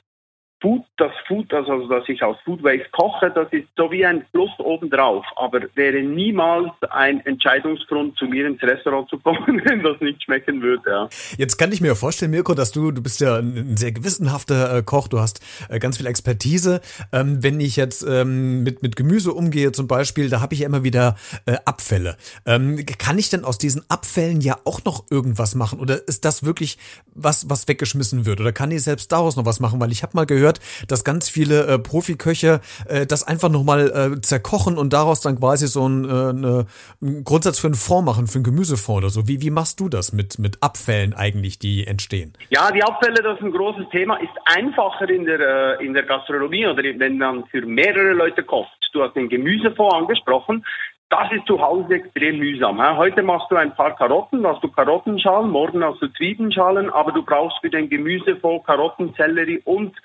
Food, 0.61 0.83
das 0.97 1.11
Food, 1.27 1.53
also, 1.53 1.87
dass 1.87 2.07
ich 2.09 2.21
aus 2.21 2.35
Food 2.43 2.61
Waste 2.63 2.89
koche, 2.91 3.31
das 3.31 3.47
ist 3.51 3.67
so 3.77 3.89
wie 3.91 4.05
ein 4.05 4.25
Plus 4.31 4.51
obendrauf, 4.59 5.25
aber 5.37 5.61
wäre 5.75 6.01
niemals 6.01 6.71
ein 6.89 7.25
Entscheidungsgrund, 7.25 8.17
zu 8.17 8.25
mir 8.25 8.45
ins 8.45 8.61
Restaurant 8.61 9.09
zu 9.09 9.17
kommen, 9.19 9.61
wenn 9.65 9.83
das 9.83 9.99
nicht 10.01 10.21
schmecken 10.23 10.61
würde. 10.61 10.89
Ja. 10.89 11.09
Jetzt 11.37 11.57
kann 11.57 11.71
ich 11.71 11.79
mir 11.79 11.95
vorstellen, 11.95 12.31
Mirko, 12.31 12.53
dass 12.55 12.71
du, 12.71 12.91
du 12.91 13.01
bist 13.01 13.21
ja 13.21 13.37
ein 13.37 13.77
sehr 13.77 13.93
gewissenhafter 13.93 14.77
äh, 14.77 14.83
Koch, 14.83 15.07
du 15.07 15.19
hast 15.19 15.39
äh, 15.69 15.79
ganz 15.79 15.97
viel 15.97 16.07
Expertise. 16.07 16.81
Ähm, 17.13 17.41
wenn 17.41 17.61
ich 17.61 17.77
jetzt 17.77 18.05
ähm, 18.07 18.63
mit, 18.63 18.83
mit 18.83 18.95
Gemüse 18.97 19.33
umgehe 19.33 19.71
zum 19.71 19.87
Beispiel, 19.87 20.29
da 20.29 20.41
habe 20.41 20.53
ich 20.53 20.61
ja 20.61 20.65
immer 20.67 20.83
wieder 20.83 21.15
äh, 21.45 21.55
Abfälle. 21.63 22.17
Ähm, 22.45 22.85
kann 22.97 23.17
ich 23.17 23.29
denn 23.29 23.45
aus 23.45 23.57
diesen 23.57 23.83
Abfällen 23.89 24.41
ja 24.41 24.57
auch 24.65 24.83
noch 24.83 25.05
irgendwas 25.09 25.55
machen? 25.55 25.79
Oder 25.79 26.05
ist 26.07 26.25
das 26.25 26.43
wirklich 26.43 26.77
was, 27.13 27.49
was 27.49 27.67
weggeschmissen 27.67 28.25
wird? 28.25 28.41
Oder 28.41 28.51
kann 28.51 28.71
ich 28.71 28.83
selbst 28.83 29.11
daraus 29.11 29.37
noch 29.37 29.45
was 29.45 29.59
machen? 29.59 29.79
Weil 29.79 29.91
ich 29.91 30.03
habe 30.03 30.15
mal 30.15 30.25
gehört, 30.25 30.48
gehört, 30.49 30.59
dass 30.87 31.03
ganz 31.03 31.29
viele 31.29 31.67
äh, 31.67 31.79
Profiköche 31.79 32.61
äh, 32.87 33.05
das 33.05 33.27
einfach 33.27 33.49
nochmal 33.49 34.13
äh, 34.17 34.21
zerkochen 34.21 34.77
und 34.77 34.93
daraus 34.93 35.21
dann 35.21 35.39
quasi 35.39 35.67
so 35.67 35.87
ein, 35.87 36.05
äh, 36.05 36.07
eine, 36.07 36.65
einen 37.01 37.23
Grundsatz 37.23 37.59
für 37.59 37.67
einen 37.67 37.75
Fond 37.75 38.05
machen, 38.05 38.27
für 38.27 38.35
einen 38.35 38.43
Gemüsefond 38.43 38.99
oder 38.99 39.09
so. 39.09 39.27
Wie, 39.27 39.41
wie 39.41 39.51
machst 39.51 39.79
du 39.79 39.89
das 39.89 40.13
mit, 40.13 40.39
mit 40.39 40.61
Abfällen 40.61 41.13
eigentlich, 41.13 41.59
die 41.59 41.85
entstehen? 41.85 42.33
Ja, 42.49 42.71
die 42.71 42.83
Abfälle, 42.83 43.21
das 43.21 43.37
ist 43.37 43.43
ein 43.43 43.51
großes 43.51 43.89
Thema, 43.91 44.17
ist 44.17 44.33
einfacher 44.45 45.09
in 45.09 45.25
der, 45.25 45.39
äh, 45.79 45.85
in 45.85 45.93
der 45.93 46.03
Gastronomie 46.03 46.67
oder 46.67 46.83
wenn 46.83 47.17
man 47.17 47.45
für 47.45 47.65
mehrere 47.65 48.13
Leute 48.13 48.43
kocht. 48.43 48.69
Du 48.93 49.03
hast 49.03 49.15
den 49.15 49.29
Gemüsefond 49.29 49.93
angesprochen. 49.93 50.65
Das 51.09 51.31
ist 51.31 51.47
zu 51.47 51.59
Hause 51.59 51.95
extrem 51.95 52.37
mühsam. 52.37 52.79
Heute 52.97 53.23
machst 53.23 53.49
du 53.49 53.55
ein 53.55 53.73
paar 53.73 53.95
Karotten, 53.95 54.45
hast 54.45 54.63
du 54.63 54.67
Karottenschalen, 54.67 55.49
morgen 55.49 55.83
hast 55.83 55.99
du 56.03 56.07
Zwiebelschalen, 56.07 56.91
aber 56.91 57.11
du 57.11 57.23
brauchst 57.23 57.57
für 57.61 57.69
den 57.71 57.89
Gemüsefond 57.89 58.63
Karotten, 58.63 59.15
Sellerie 59.17 59.59
und 59.65 59.95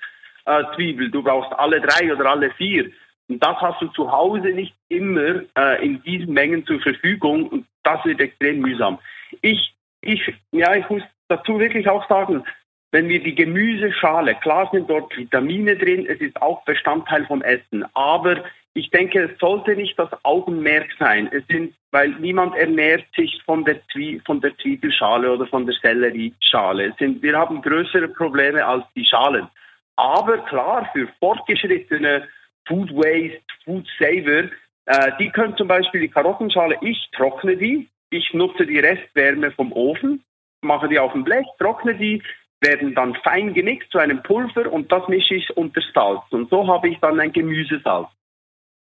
äh, 0.45 0.63
Zwiebel, 0.75 1.09
du 1.09 1.23
brauchst 1.23 1.51
alle 1.53 1.81
drei 1.81 2.13
oder 2.13 2.29
alle 2.29 2.51
vier. 2.51 2.91
Und 3.27 3.43
das 3.43 3.57
hast 3.57 3.81
du 3.81 3.87
zu 3.87 4.11
Hause 4.11 4.49
nicht 4.49 4.75
immer 4.89 5.41
äh, 5.57 5.85
in 5.85 6.01
diesen 6.03 6.33
Mengen 6.33 6.65
zur 6.65 6.79
Verfügung 6.79 7.47
und 7.47 7.65
das 7.83 8.03
wird 8.05 8.21
extrem 8.21 8.59
mühsam. 8.59 8.99
Ich, 9.41 9.73
ich, 10.01 10.33
ja, 10.51 10.75
ich 10.75 10.87
muss 10.89 11.01
dazu 11.27 11.59
wirklich 11.59 11.89
auch 11.89 12.07
sagen, 12.07 12.43
wenn 12.91 13.09
wir 13.09 13.21
die 13.21 13.35
Gemüseschale, 13.35 14.35
klar 14.35 14.69
sind 14.71 14.89
dort 14.89 15.15
Vitamine 15.17 15.75
drin, 15.75 16.05
es 16.07 16.21
ist 16.21 16.41
auch 16.41 16.63
Bestandteil 16.65 17.25
vom 17.25 17.41
Essen, 17.41 17.83
aber 17.93 18.43
ich 18.73 18.89
denke, 18.89 19.23
es 19.23 19.39
sollte 19.39 19.75
nicht 19.75 19.97
das 19.97 20.09
Augenmerk 20.23 20.89
sein. 20.99 21.29
Es 21.31 21.47
sind, 21.47 21.73
weil 21.91 22.09
niemand 22.19 22.55
ernährt 22.55 23.05
sich 23.15 23.41
von 23.43 23.63
der, 23.63 23.79
Zwie 23.87 24.21
von 24.25 24.41
der 24.41 24.55
Zwiebelschale 24.57 25.31
oder 25.31 25.47
von 25.47 25.65
der 25.65 25.75
Sellerieschale. 25.81 26.87
Es 26.87 26.97
sind, 26.97 27.23
wir 27.23 27.37
haben 27.37 27.61
größere 27.61 28.09
Probleme 28.09 28.65
als 28.65 28.83
die 28.93 29.05
Schalen. 29.05 29.47
Aber 29.95 30.39
klar, 30.39 30.89
für 30.93 31.07
fortgeschrittene 31.19 32.27
Food 32.67 32.91
Waste, 32.91 33.41
Food 33.63 33.87
Saver, 33.99 34.49
äh, 34.85 35.11
die 35.19 35.29
können 35.29 35.55
zum 35.57 35.67
Beispiel 35.67 36.01
die 36.01 36.09
Karottenschale, 36.09 36.77
ich 36.81 37.09
trockne 37.15 37.57
die, 37.57 37.87
ich 38.09 38.33
nutze 38.33 38.65
die 38.65 38.79
Restwärme 38.79 39.51
vom 39.51 39.71
Ofen, 39.71 40.23
mache 40.61 40.87
die 40.87 40.99
auf 40.99 41.13
dem 41.13 41.23
Blech, 41.23 41.45
trockne 41.59 41.95
die, 41.95 42.21
werden 42.61 42.95
dann 42.95 43.15
fein 43.15 43.53
gemixt 43.53 43.91
zu 43.91 43.99
einem 43.99 44.23
Pulver 44.23 44.71
und 44.71 44.91
das 44.91 45.07
mische 45.07 45.35
ich 45.35 45.55
unter 45.55 45.81
Salz. 45.93 46.23
Und 46.31 46.49
so 46.49 46.67
habe 46.67 46.89
ich 46.89 46.99
dann 46.99 47.19
ein 47.19 47.31
Gemüsesalz. 47.31 48.07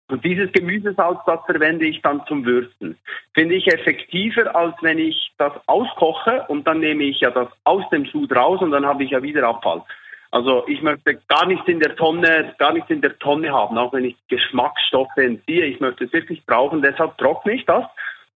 Und 0.09 0.25
dieses 0.25 0.51
Gemüsesalz, 0.51 1.19
das 1.25 1.39
verwende 1.45 1.85
ich 1.85 2.01
dann 2.01 2.21
zum 2.27 2.45
Würzen. 2.45 2.97
Finde 3.33 3.55
ich 3.55 3.67
effektiver, 3.67 4.53
als 4.55 4.75
wenn 4.81 4.99
ich 4.99 5.31
das 5.37 5.53
auskoche 5.67 6.45
und 6.49 6.67
dann 6.67 6.81
nehme 6.81 7.05
ich 7.05 7.21
ja 7.21 7.31
das 7.31 7.47
aus 7.63 7.89
dem 7.91 8.05
Sud 8.05 8.35
raus 8.35 8.61
und 8.61 8.71
dann 8.71 8.85
habe 8.85 9.05
ich 9.05 9.11
ja 9.11 9.23
wieder 9.23 9.47
Abfall. 9.47 9.83
Also 10.31 10.65
ich 10.67 10.81
möchte 10.81 11.19
gar 11.27 11.45
nichts 11.45 11.67
in 11.67 11.81
der 11.81 11.95
Tonne, 11.97 12.55
gar 12.57 12.73
nichts 12.73 12.89
in 12.89 13.01
der 13.01 13.19
Tonne 13.19 13.51
haben, 13.51 13.77
auch 13.77 13.91
wenn 13.91 14.05
ich 14.05 14.15
Geschmacksstoffe 14.29 15.17
entziehe. 15.17 15.65
Ich 15.65 15.81
möchte 15.81 16.05
es 16.05 16.13
wirklich 16.13 16.45
brauchen, 16.45 16.81
deshalb 16.81 17.17
trockne 17.17 17.53
ich 17.53 17.65
das. 17.65 17.83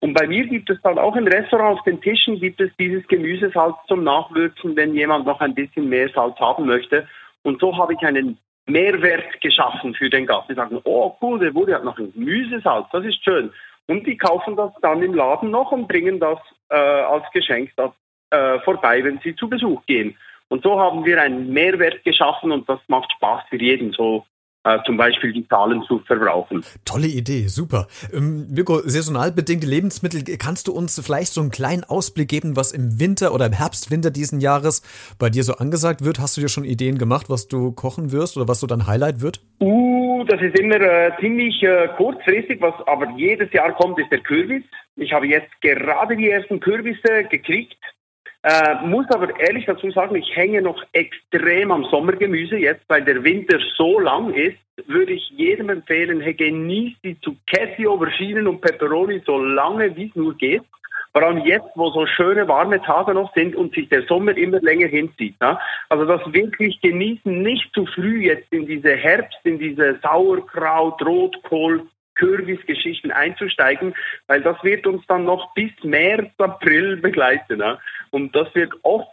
Und 0.00 0.12
bei 0.12 0.26
mir 0.26 0.46
gibt 0.46 0.68
es 0.68 0.82
dann 0.82 0.98
auch 0.98 1.16
im 1.16 1.26
Restaurant 1.26 1.78
auf 1.78 1.84
den 1.84 2.00
Tischen 2.00 2.38
gibt 2.38 2.60
es 2.60 2.70
dieses 2.78 3.06
Gemüsesalz 3.06 3.76
zum 3.86 4.04
Nachwürzen, 4.04 4.76
wenn 4.76 4.94
jemand 4.94 5.24
noch 5.24 5.40
ein 5.40 5.54
bisschen 5.54 5.88
mehr 5.88 6.10
Salz 6.10 6.38
haben 6.40 6.66
möchte. 6.66 7.08
Und 7.42 7.60
so 7.60 7.74
habe 7.78 7.94
ich 7.94 8.00
einen 8.00 8.38
Mehrwert 8.66 9.40
geschaffen 9.40 9.94
für 9.94 10.10
den 10.10 10.26
Gast. 10.26 10.50
Die 10.50 10.54
sagen, 10.54 10.80
oh 10.84 11.16
cool, 11.22 11.38
der 11.38 11.54
wurde 11.54 11.74
hat 11.74 11.84
noch 11.84 11.98
ein 11.98 12.12
Gemüsesalz, 12.12 12.86
das 12.92 13.04
ist 13.04 13.22
schön. 13.24 13.52
Und 13.86 14.06
die 14.06 14.16
kaufen 14.16 14.56
das 14.56 14.72
dann 14.82 15.02
im 15.02 15.14
Laden 15.14 15.50
noch 15.50 15.70
und 15.70 15.88
bringen 15.88 16.18
das 16.18 16.38
äh, 16.70 16.76
als 16.76 17.24
Geschenk 17.32 17.70
das, 17.76 17.92
äh, 18.30 18.58
vorbei, 18.60 19.04
wenn 19.04 19.20
sie 19.20 19.36
zu 19.36 19.48
Besuch 19.48 19.84
gehen. 19.86 20.16
Und 20.48 20.62
so 20.62 20.78
haben 20.78 21.04
wir 21.04 21.20
einen 21.20 21.52
Mehrwert 21.52 22.04
geschaffen 22.04 22.52
und 22.52 22.68
das 22.68 22.80
macht 22.88 23.10
Spaß 23.12 23.44
für 23.50 23.60
jeden, 23.60 23.92
so 23.92 24.24
äh, 24.64 24.78
zum 24.86 24.96
Beispiel 24.96 25.32
die 25.32 25.46
Zahlen 25.48 25.82
zu 25.82 25.98
verbrauchen. 26.00 26.64
Tolle 26.84 27.06
Idee, 27.06 27.48
super. 27.48 27.86
Ähm, 28.12 28.46
Mirko, 28.50 28.80
saisonal 28.84 29.30
bedingte 29.30 29.66
Lebensmittel, 29.66 30.22
kannst 30.38 30.68
du 30.68 30.72
uns 30.72 31.00
vielleicht 31.04 31.32
so 31.32 31.40
einen 31.40 31.50
kleinen 31.50 31.84
Ausblick 31.84 32.28
geben, 32.28 32.56
was 32.56 32.72
im 32.72 32.98
Winter 32.98 33.34
oder 33.34 33.46
im 33.46 33.52
Herbst, 33.52 33.90
Winter 33.90 34.10
diesen 34.10 34.40
Jahres 34.40 34.82
bei 35.18 35.28
dir 35.28 35.44
so 35.44 35.54
angesagt 35.54 36.04
wird? 36.04 36.18
Hast 36.18 36.36
du 36.36 36.40
dir 36.40 36.48
schon 36.48 36.64
Ideen 36.64 36.98
gemacht, 36.98 37.26
was 37.28 37.48
du 37.48 37.72
kochen 37.72 38.10
wirst 38.10 38.36
oder 38.36 38.48
was 38.48 38.60
so 38.60 38.66
dein 38.66 38.86
Highlight 38.86 39.20
wird? 39.20 39.42
Uh, 39.60 40.24
das 40.24 40.40
ist 40.40 40.58
immer 40.58 40.80
äh, 40.80 41.12
ziemlich 41.20 41.62
äh, 41.62 41.88
kurzfristig, 41.96 42.60
was 42.60 42.74
aber 42.86 43.10
jedes 43.18 43.52
Jahr 43.52 43.72
kommt, 43.72 43.98
ist 43.98 44.10
der 44.10 44.20
Kürbis. 44.20 44.62
Ich 44.96 45.12
habe 45.12 45.26
jetzt 45.26 45.50
gerade 45.60 46.16
die 46.16 46.30
ersten 46.30 46.60
Kürbisse 46.60 47.24
gekriegt 47.28 47.76
äh, 48.44 48.74
muss 48.84 49.06
aber 49.08 49.40
ehrlich 49.40 49.64
dazu 49.64 49.90
sagen, 49.90 50.16
ich 50.16 50.36
hänge 50.36 50.60
noch 50.60 50.82
extrem 50.92 51.72
am 51.72 51.84
Sommergemüse 51.84 52.58
jetzt, 52.58 52.82
weil 52.88 53.02
der 53.02 53.24
Winter 53.24 53.58
so 53.74 53.98
lang 53.98 54.34
ist, 54.34 54.58
würde 54.86 55.14
ich 55.14 55.30
jedem 55.30 55.70
empfehlen, 55.70 56.20
hey, 56.20 56.34
genießt 56.34 57.02
die 57.02 57.18
Zucchetti, 57.22 57.86
Auberginen 57.86 58.46
und 58.46 58.60
Peperoni 58.60 59.22
so 59.24 59.38
lange 59.38 59.96
wie 59.96 60.08
es 60.08 60.14
nur 60.14 60.36
geht. 60.36 60.62
Vor 61.12 61.22
allem 61.22 61.38
jetzt, 61.46 61.68
wo 61.74 61.88
so 61.90 62.06
schöne 62.06 62.46
warme 62.46 62.82
Tage 62.82 63.14
noch 63.14 63.32
sind 63.34 63.56
und 63.56 63.72
sich 63.72 63.88
der 63.88 64.02
Sommer 64.02 64.36
immer 64.36 64.60
länger 64.60 64.88
hinzieht. 64.88 65.40
Ne? 65.40 65.58
Also 65.88 66.04
das 66.04 66.20
wirklich 66.30 66.78
genießen, 66.82 67.40
nicht 67.40 67.72
zu 67.72 67.86
früh 67.86 68.26
jetzt 68.26 68.52
in 68.52 68.66
diese 68.66 68.94
Herbst, 68.94 69.38
in 69.44 69.58
diese 69.58 69.98
Sauerkraut, 70.02 71.00
Rotkohl, 71.00 71.86
Kürbisgeschichten 72.14 73.10
einzusteigen, 73.10 73.94
weil 74.26 74.42
das 74.42 74.62
wird 74.62 74.86
uns 74.86 75.04
dann 75.06 75.24
noch 75.24 75.52
bis 75.54 75.72
März, 75.82 76.32
April 76.38 76.96
begleiten. 76.96 77.58
Ne? 77.58 77.78
Und 78.10 78.34
das 78.34 78.54
wird 78.54 78.72
oft, 78.82 79.08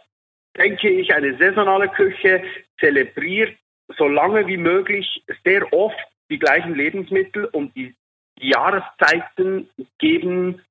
denke 0.56 0.88
ich, 0.88 1.14
eine 1.14 1.36
saisonale 1.38 1.88
Küche 1.88 2.42
zelebriert, 2.78 3.56
so 3.98 4.06
lange 4.08 4.46
wie 4.46 4.56
möglich, 4.56 5.22
sehr 5.44 5.72
oft 5.72 5.98
die 6.30 6.38
gleichen 6.38 6.74
Lebensmittel 6.74 7.46
und 7.46 7.74
die 7.76 7.94
Jahreszeiten 8.38 9.68
geben 9.98 10.62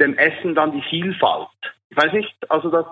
dem 0.00 0.16
Essen 0.18 0.54
dann 0.54 0.72
die 0.72 0.82
Vielfalt. 0.90 1.48
Ich 1.90 1.96
weiß 1.96 2.12
nicht, 2.12 2.34
also 2.48 2.70
das, 2.70 2.86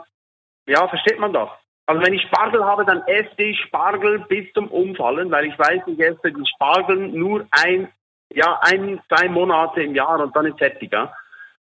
ja, 0.66 0.86
versteht 0.88 1.18
man 1.18 1.32
das? 1.32 1.48
Also 1.86 2.06
wenn 2.06 2.14
ich 2.14 2.22
Spargel 2.22 2.64
habe, 2.64 2.84
dann 2.84 3.02
esse 3.06 3.42
ich 3.42 3.60
Spargel 3.62 4.20
bis 4.20 4.52
zum 4.52 4.68
Umfallen, 4.68 5.30
weil 5.30 5.46
ich 5.46 5.58
weiß, 5.58 5.82
ich 5.86 5.98
esse 5.98 6.32
die 6.32 6.46
Spargel 6.46 7.08
nur 7.08 7.46
ein 7.50 7.88
ja, 8.34 8.58
ein, 8.62 9.00
zwei 9.08 9.28
Monate 9.28 9.82
im 9.82 9.94
Jahr 9.94 10.20
und 10.20 10.34
dann 10.34 10.46
ist 10.46 10.58
fertig. 10.58 10.92
Ja? 10.92 11.12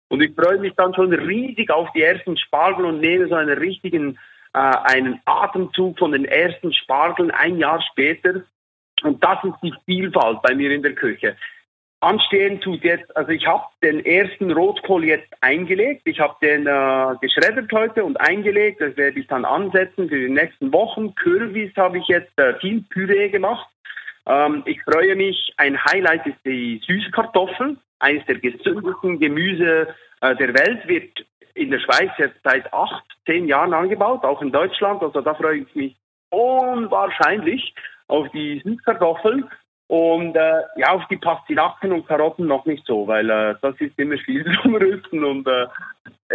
Und 0.08 0.22
ich 0.22 0.34
freue 0.34 0.58
mich 0.58 0.74
dann 0.76 0.94
schon 0.94 1.12
riesig 1.12 1.70
auf 1.70 1.90
die 1.92 2.02
ersten 2.02 2.36
Spargel 2.36 2.84
und 2.84 3.00
nehme 3.00 3.28
so 3.28 3.34
einen 3.34 3.58
richtigen, 3.58 4.18
äh, 4.52 4.58
einen 4.58 5.20
Atemzug 5.24 5.98
von 5.98 6.12
den 6.12 6.24
ersten 6.24 6.72
Spargeln 6.72 7.30
ein 7.30 7.58
Jahr 7.58 7.80
später. 7.90 8.42
Und 9.02 9.22
das 9.24 9.42
ist 9.44 9.54
die 9.62 9.74
Vielfalt 9.84 10.42
bei 10.42 10.54
mir 10.54 10.70
in 10.70 10.82
der 10.82 10.94
Küche. 10.94 11.36
Anstehen 12.02 12.60
tut 12.60 12.82
jetzt, 12.82 13.16
also 13.16 13.30
ich 13.30 13.46
habe 13.46 13.64
den 13.80 14.04
ersten 14.04 14.50
Rotkohl 14.50 15.04
jetzt 15.04 15.32
eingelegt. 15.40 16.02
Ich 16.04 16.18
habe 16.18 16.34
den 16.42 16.66
äh, 16.66 17.14
geschreddert 17.20 17.72
heute 17.72 18.04
und 18.04 18.20
eingelegt. 18.20 18.80
Das 18.80 18.96
werde 18.96 19.20
ich 19.20 19.28
dann 19.28 19.44
ansetzen 19.44 20.08
für 20.08 20.18
die 20.18 20.28
nächsten 20.28 20.72
Wochen. 20.72 21.14
Kürbis 21.14 21.70
habe 21.76 21.98
ich 21.98 22.08
jetzt 22.08 22.36
äh, 22.38 22.58
viel 22.58 22.82
Püree 22.90 23.28
gemacht. 23.28 23.68
Ähm, 24.26 24.62
ich 24.66 24.82
freue 24.82 25.16
mich. 25.16 25.52
Ein 25.56 25.82
Highlight 25.84 26.26
ist 26.26 26.38
die 26.44 26.80
Süßkartoffel. 26.86 27.76
Eines 27.98 28.24
der 28.26 28.38
gesündesten 28.38 29.18
Gemüse 29.18 29.94
äh, 30.20 30.36
der 30.36 30.54
Welt 30.54 30.86
wird 30.88 31.24
in 31.54 31.70
der 31.70 31.80
Schweiz 31.80 32.10
jetzt 32.18 32.38
seit 32.42 32.72
acht, 32.72 33.04
zehn 33.26 33.46
Jahren 33.46 33.74
angebaut, 33.74 34.24
auch 34.24 34.42
in 34.42 34.52
Deutschland. 34.52 35.02
Also 35.02 35.20
da 35.20 35.34
freue 35.34 35.58
ich 35.58 35.74
mich 35.74 35.96
unwahrscheinlich 36.30 37.74
auf 38.08 38.28
die 38.30 38.60
Süßkartoffeln. 38.64 39.48
Und 39.88 40.36
äh, 40.36 40.62
ja, 40.76 40.92
auf 40.92 41.06
die 41.08 41.18
Pastinaken 41.18 41.92
und 41.92 42.06
Karotten 42.06 42.46
noch 42.46 42.64
nicht 42.64 42.86
so, 42.86 43.06
weil 43.06 43.28
äh, 43.28 43.56
das 43.60 43.74
ist 43.78 43.98
immer 43.98 44.16
viel 44.16 44.44
zum 44.62 44.74
Rüsten 44.74 45.22
und 45.22 45.46
äh, 45.46 45.66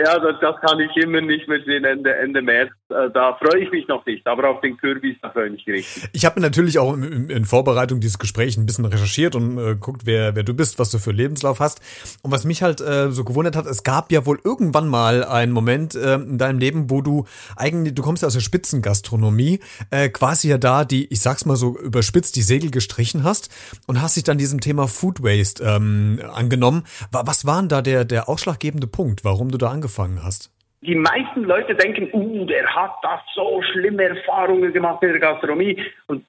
ja, 0.04 0.20
das, 0.20 0.36
das, 0.40 0.56
kann 0.62 0.80
ich 0.80 0.96
immer 0.98 1.22
nicht 1.22 1.48
mehr 1.48 1.60
sehen 1.66 1.84
Ende, 1.84 2.16
Ende 2.16 2.42
März. 2.42 2.70
Äh, 2.90 3.10
da 3.14 3.36
freue 3.36 3.64
ich 3.64 3.72
mich 3.72 3.88
noch 3.88 4.06
nicht, 4.06 4.26
aber 4.28 4.50
auf 4.50 4.62
den 4.62 4.78
Kürbis, 4.78 5.16
da 5.22 5.32
freue 5.32 5.48
ich 5.48 5.54
mich 5.54 5.68
richtig. 5.68 6.10
Ich 6.14 6.26
habe 6.26 6.40
natürlich 6.40 6.78
auch 6.78 6.94
in, 6.94 7.30
in, 7.30 7.46
Vorbereitung 7.46 8.00
dieses 8.00 8.20
Gesprächs 8.20 8.58
ein 8.58 8.66
bisschen 8.66 8.86
recherchiert 8.86 9.36
und 9.36 9.58
äh, 9.58 9.76
guckt, 9.76 10.04
wer, 10.06 10.36
wer 10.36 10.44
du 10.44 10.54
bist, 10.54 10.78
was 10.78 10.92
du 10.92 11.00
für 11.00 11.12
Lebenslauf 11.12 11.60
hast. 11.60 11.82
Und 12.22 12.32
was 12.32 12.46
mich 12.46 12.62
halt 12.62 12.80
äh, 12.82 13.12
so 13.12 13.24
gewundert 13.24 13.56
hat, 13.56 13.66
es 13.66 13.84
gab 13.84 14.12
ja 14.12 14.26
wohl 14.26 14.40
irgendwann 14.44 14.88
mal 14.88 15.24
einen 15.24 15.52
Moment 15.52 15.96
äh, 15.96 16.16
in 16.16 16.38
deinem 16.38 16.60
Leben, 16.60 16.90
wo 16.90 17.02
du 17.02 17.26
eigentlich, 17.56 17.96
du 17.96 18.04
kommst 18.04 18.22
ja 18.22 18.28
aus 18.28 18.34
der 18.34 18.42
Spitzengastronomie, 18.42 19.60
äh, 19.90 20.10
quasi 20.10 20.50
ja 20.50 20.58
da 20.58 20.86
die, 20.86 21.12
ich 21.12 21.22
sag's 21.22 21.46
mal 21.46 21.56
so 21.56 21.78
überspitzt, 21.78 22.36
die 22.36 22.44
Segel 22.44 22.70
gestrichen 22.70 23.24
hast 23.24 23.50
und 23.88 24.02
hast 24.02 24.16
dich 24.16 24.24
dann 24.24 24.38
diesem 24.38 24.60
Thema 24.60 24.88
Food 24.88 25.24
Waste 25.24 25.64
ähm, 25.64 26.20
angenommen. 26.32 26.84
Was 27.12 27.46
war 27.46 27.60
denn 27.60 27.70
da 27.70 27.82
der, 27.82 28.06
der 28.06 28.30
ausschlaggebende 28.30 28.88
Punkt, 28.88 29.24
warum 29.24 29.50
du 29.50 29.58
da 29.58 29.70
angefangen 29.72 29.87
angefangen 29.88 30.24
hast? 30.24 30.52
Die 30.82 30.96
meisten 30.96 31.44
Leute 31.44 31.74
denken, 31.74 32.10
uh, 32.14 32.46
der 32.46 32.68
hat 32.76 32.96
das 33.02 33.22
so 33.34 33.62
schlimme 33.64 34.04
Erfahrungen 34.04 34.72
gemacht 34.74 35.02
in 35.02 35.10
der 35.10 35.20
Gastronomie 35.20 35.82
und 36.08 36.24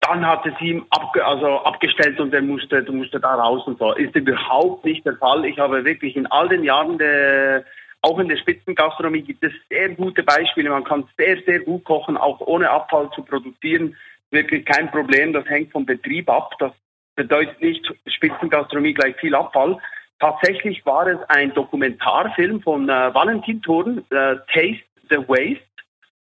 dann 0.00 0.26
hat 0.26 0.46
es 0.46 0.58
ihm 0.60 0.86
abge 0.88 1.24
also 1.24 1.58
abgestellt 1.58 2.18
und 2.18 2.32
er 2.32 2.40
musste, 2.40 2.80
musste 2.90 3.20
da 3.20 3.34
raus 3.34 3.66
und 3.66 3.78
so. 3.78 3.92
Ist 3.92 4.16
überhaupt 4.16 4.84
nicht 4.86 5.04
der 5.04 5.16
Fall. 5.16 5.44
Ich 5.44 5.58
habe 5.58 5.84
wirklich 5.84 6.16
in 6.16 6.26
all 6.28 6.48
den 6.48 6.64
Jahren 6.64 6.96
der 6.96 7.64
auch 8.02 8.18
in 8.18 8.28
der 8.28 8.38
Spitzengastronomie 8.38 9.20
gibt 9.20 9.44
es 9.44 9.52
sehr 9.68 9.90
gute 9.90 10.22
Beispiele. 10.22 10.70
Man 10.70 10.84
kann 10.84 11.06
sehr, 11.18 11.36
sehr 11.44 11.60
gut 11.60 11.84
kochen, 11.84 12.16
auch 12.16 12.40
ohne 12.40 12.70
Abfall 12.70 13.10
zu 13.14 13.22
produzieren. 13.22 13.94
Wirklich 14.30 14.64
kein 14.64 14.90
Problem. 14.90 15.34
Das 15.34 15.44
hängt 15.44 15.70
vom 15.70 15.84
Betrieb 15.84 16.30
ab. 16.30 16.54
Das 16.60 16.72
bedeutet 17.14 17.60
nicht 17.60 17.84
Spitzengastronomie 18.06 18.94
gleich 18.94 19.16
viel 19.16 19.34
Abfall. 19.34 19.76
Tatsächlich 20.20 20.84
war 20.84 21.06
es 21.06 21.18
ein 21.28 21.52
Dokumentarfilm 21.54 22.60
von 22.60 22.88
äh, 22.88 23.14
Valentin 23.14 23.62
Thurn, 23.62 24.04
äh, 24.10 24.36
Taste 24.52 24.84
the 25.08 25.16
Waste. 25.16 25.64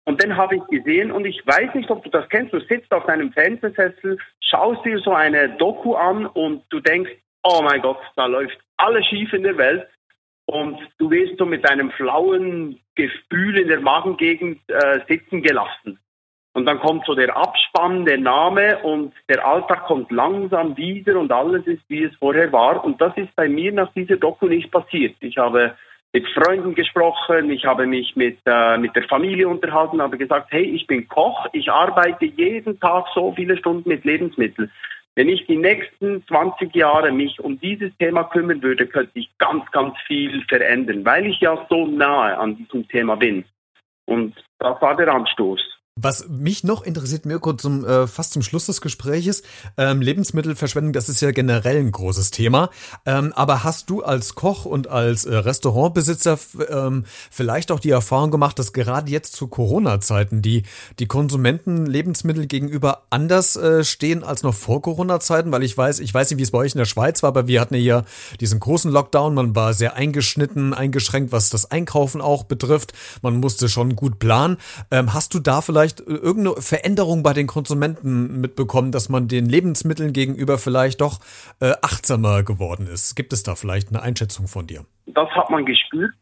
Und 0.05 0.21
den 0.21 0.35
habe 0.35 0.57
ich 0.57 0.63
gesehen 0.67 1.11
und 1.11 1.25
ich 1.25 1.45
weiß 1.45 1.73
nicht, 1.75 1.89
ob 1.89 2.03
du 2.03 2.09
das 2.09 2.27
kennst. 2.29 2.53
Du 2.53 2.59
sitzt 2.59 2.91
auf 2.91 3.05
deinem 3.05 3.31
Fernsehsessel, 3.31 4.17
schaust 4.41 4.85
dir 4.85 4.99
so 4.99 5.13
eine 5.13 5.49
Doku 5.49 5.95
an 5.95 6.25
und 6.25 6.63
du 6.69 6.79
denkst, 6.79 7.11
oh 7.43 7.61
mein 7.63 7.81
Gott, 7.81 7.99
da 8.15 8.25
läuft 8.25 8.57
alles 8.77 9.05
schief 9.05 9.33
in 9.33 9.43
der 9.43 9.57
Welt. 9.57 9.87
Und 10.47 10.79
du 10.99 11.09
wirst 11.09 11.37
so 11.37 11.45
mit 11.45 11.67
einem 11.69 11.89
flauen 11.91 12.79
Gefühl 12.95 13.57
in 13.57 13.67
der 13.67 13.81
Magengegend 13.81 14.61
äh, 14.67 14.99
sitzen 15.07 15.41
gelassen. 15.41 15.99
Und 16.55 16.65
dann 16.67 16.79
kommt 16.79 17.05
so 17.05 17.15
der 17.15 17.35
Abspann, 17.35 18.05
der 18.05 18.17
Name 18.17 18.79
und 18.79 19.13
der 19.27 19.45
Alltag 19.45 19.87
kommt 19.87 20.09
langsam 20.09 20.77
wieder 20.77 21.19
und 21.19 21.29
alles 21.29 21.67
ist, 21.67 21.83
wie 21.89 22.05
es 22.05 22.15
vorher 22.15 22.49
war. 22.53 22.81
Und 22.85 23.01
das 23.01 23.11
ist 23.17 23.35
bei 23.35 23.49
mir 23.49 23.73
nach 23.73 23.91
dieser 23.91 24.15
Doku 24.15 24.47
nicht 24.47 24.71
passiert. 24.71 25.17
Ich 25.19 25.37
habe 25.37 25.75
mit 26.13 26.25
Freunden 26.29 26.73
gesprochen, 26.73 27.49
ich 27.49 27.65
habe 27.65 27.85
mich 27.85 28.15
mit, 28.15 28.37
äh, 28.45 28.77
mit 28.77 28.95
der 28.95 29.03
Familie 29.03 29.49
unterhalten, 29.49 30.01
habe 30.01 30.17
gesagt, 30.17 30.47
hey, 30.51 30.63
ich 30.63 30.87
bin 30.87 31.09
Koch, 31.09 31.45
ich 31.51 31.69
arbeite 31.69 32.23
jeden 32.23 32.79
Tag 32.79 33.07
so 33.13 33.33
viele 33.33 33.57
Stunden 33.57 33.89
mit 33.89 34.05
Lebensmitteln. 34.05 34.71
Wenn 35.15 35.27
ich 35.27 35.45
die 35.47 35.57
nächsten 35.57 36.25
20 36.25 36.73
Jahre 36.73 37.11
mich 37.11 37.37
um 37.41 37.59
dieses 37.59 37.91
Thema 37.97 38.23
kümmern 38.23 38.63
würde, 38.63 38.87
könnte 38.87 39.11
ich 39.19 39.29
ganz, 39.39 39.69
ganz 39.71 39.93
viel 40.07 40.41
verändern, 40.47 41.03
weil 41.03 41.25
ich 41.25 41.41
ja 41.41 41.67
so 41.69 41.85
nahe 41.85 42.37
an 42.37 42.55
diesem 42.55 42.87
Thema 42.87 43.15
bin. 43.15 43.43
Und 44.05 44.35
das 44.59 44.81
war 44.81 44.95
der 44.95 45.13
Anstoß. 45.13 45.74
Was 45.97 46.27
mich 46.27 46.65
noch 46.65 46.83
interessiert, 46.83 47.25
Mirko, 47.25 47.53
zum, 47.53 47.85
äh, 47.85 48.05
fast 48.05 48.33
zum 48.33 48.41
Schluss 48.41 48.65
des 48.65 48.81
Gespräches, 48.81 49.43
ähm, 49.77 50.01
Lebensmittelverschwendung, 50.01 50.91
das 50.91 51.07
ist 51.07 51.21
ja 51.21 51.31
generell 51.31 51.77
ein 51.77 51.89
großes 51.89 52.31
Thema. 52.31 52.69
Ähm, 53.05 53.31
aber 53.31 53.63
hast 53.63 53.89
du 53.89 54.03
als 54.03 54.35
Koch 54.35 54.65
und 54.65 54.89
als 54.89 55.23
äh, 55.23 55.33
Restaurantbesitzer 55.33 56.37
ähm, 56.69 57.05
vielleicht 57.31 57.71
auch 57.71 57.79
die 57.79 57.91
Erfahrung 57.91 58.29
gemacht, 58.29 58.59
dass 58.59 58.73
gerade 58.73 59.09
jetzt 59.09 59.37
zu 59.37 59.47
Corona-Zeiten 59.47 60.41
die, 60.41 60.63
die 60.99 61.05
Konsumenten 61.05 61.85
Lebensmittel 61.85 62.45
gegenüber 62.45 63.03
anders 63.09 63.55
äh, 63.55 63.85
stehen 63.85 64.25
als 64.25 64.43
noch 64.43 64.53
vor 64.53 64.81
Corona-Zeiten? 64.81 65.53
Weil 65.53 65.63
ich 65.63 65.77
weiß, 65.77 66.01
ich 66.01 66.13
weiß 66.13 66.29
nicht, 66.29 66.39
wie 66.39 66.43
es 66.43 66.51
bei 66.51 66.57
euch 66.57 66.73
in 66.73 66.79
der 66.79 66.83
Schweiz 66.83 67.23
war, 67.23 67.29
aber 67.29 67.47
wir 67.47 67.61
hatten 67.61 67.75
ja 67.75 67.79
hier 67.79 68.05
diesen 68.41 68.59
großen 68.59 68.91
Lockdown. 68.91 69.33
Man 69.33 69.55
war 69.55 69.73
sehr 69.73 69.95
eingeschnitten, 69.95 70.73
eingeschränkt, 70.73 71.31
was 71.31 71.49
das 71.49 71.71
Einkaufen 71.71 72.19
auch 72.19 72.43
betrifft. 72.43 72.91
Man 73.21 73.39
musste 73.39 73.69
schon 73.69 73.95
gut 73.95 74.19
planen. 74.19 74.57
Ähm, 74.91 75.13
hast 75.13 75.33
du 75.33 75.39
da 75.39 75.61
vielleicht 75.61 75.84
vielleicht 75.85 75.99
irgendeine 76.07 76.61
Veränderung 76.61 77.23
bei 77.23 77.33
den 77.33 77.47
Konsumenten 77.47 78.41
mitbekommen, 78.41 78.91
dass 78.91 79.09
man 79.09 79.27
den 79.27 79.45
Lebensmitteln 79.45 80.13
gegenüber 80.13 80.57
vielleicht 80.57 81.01
doch 81.01 81.19
äh, 81.61 81.73
achtsamer 81.81 82.43
geworden 82.43 82.87
ist? 82.87 83.15
Gibt 83.15 83.33
es 83.33 83.43
da 83.43 83.55
vielleicht 83.55 83.89
eine 83.89 84.01
Einschätzung 84.01 84.47
von 84.47 84.67
dir? 84.67 84.85
Das 85.05 85.29
hat 85.31 85.49
man 85.49 85.65
gespürt. 85.65 86.15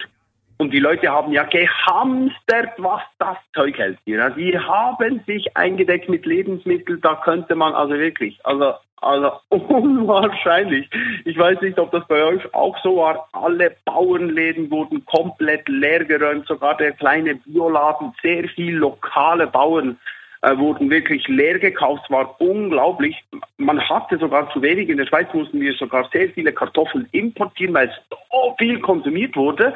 Und 0.58 0.72
die 0.72 0.80
Leute 0.80 1.10
haben 1.10 1.32
ja 1.32 1.44
gehamstert, 1.44 2.70
was 2.78 3.02
das 3.20 3.38
Zeug 3.56 3.78
hält. 3.78 3.98
Die 4.06 4.18
haben 4.18 5.22
sich 5.26 5.58
eingedeckt 5.58 6.10
mit 6.10 6.26
Lebensmitteln, 6.26 7.02
da 7.02 7.16
könnte 7.16 7.56
man 7.56 7.74
also 7.74 7.96
wirklich, 7.96 8.40
also, 8.46 8.74
also 9.04 9.32
unwahrscheinlich. 9.50 10.90
Ich 11.26 11.38
weiß 11.38 11.62
nicht, 11.62 11.78
ob 11.80 11.92
das 11.92 12.08
bei 12.08 12.24
euch 12.24 12.54
auch 12.54 12.78
so 12.84 12.98
war. 12.98 13.28
Alle 13.34 13.76
Bauernläden 13.86 14.72
wurden 14.72 15.06
komplett 15.06 15.68
leergeräumt, 15.70 16.48
sogar 16.48 16.78
der 16.78 16.94
kleine 16.94 17.36
Bioladen, 17.36 18.14
sehr 18.22 18.48
viel 18.50 18.76
lokale 18.76 19.48
Bauern 19.48 19.98
äh, 20.44 20.58
wurden 20.58 20.90
wirklich 20.90 21.26
leer 21.30 21.58
gekauft, 21.58 22.10
war 22.10 22.40
unglaublich. 22.42 23.16
Man 23.58 23.80
hatte 23.88 24.18
sogar 24.18 24.52
zu 24.52 24.62
wenig. 24.62 24.90
In 24.90 24.98
der 24.98 25.06
Schweiz 25.06 25.34
mussten 25.34 25.62
wir 25.62 25.74
sogar 25.74 26.10
sehr 26.12 26.30
viele 26.30 26.52
Kartoffeln 26.52 27.08
importieren, 27.12 27.74
weil 27.74 27.88
es 27.88 27.96
so 28.10 28.56
viel 28.60 28.80
konsumiert 28.82 29.38
wurde. 29.38 29.74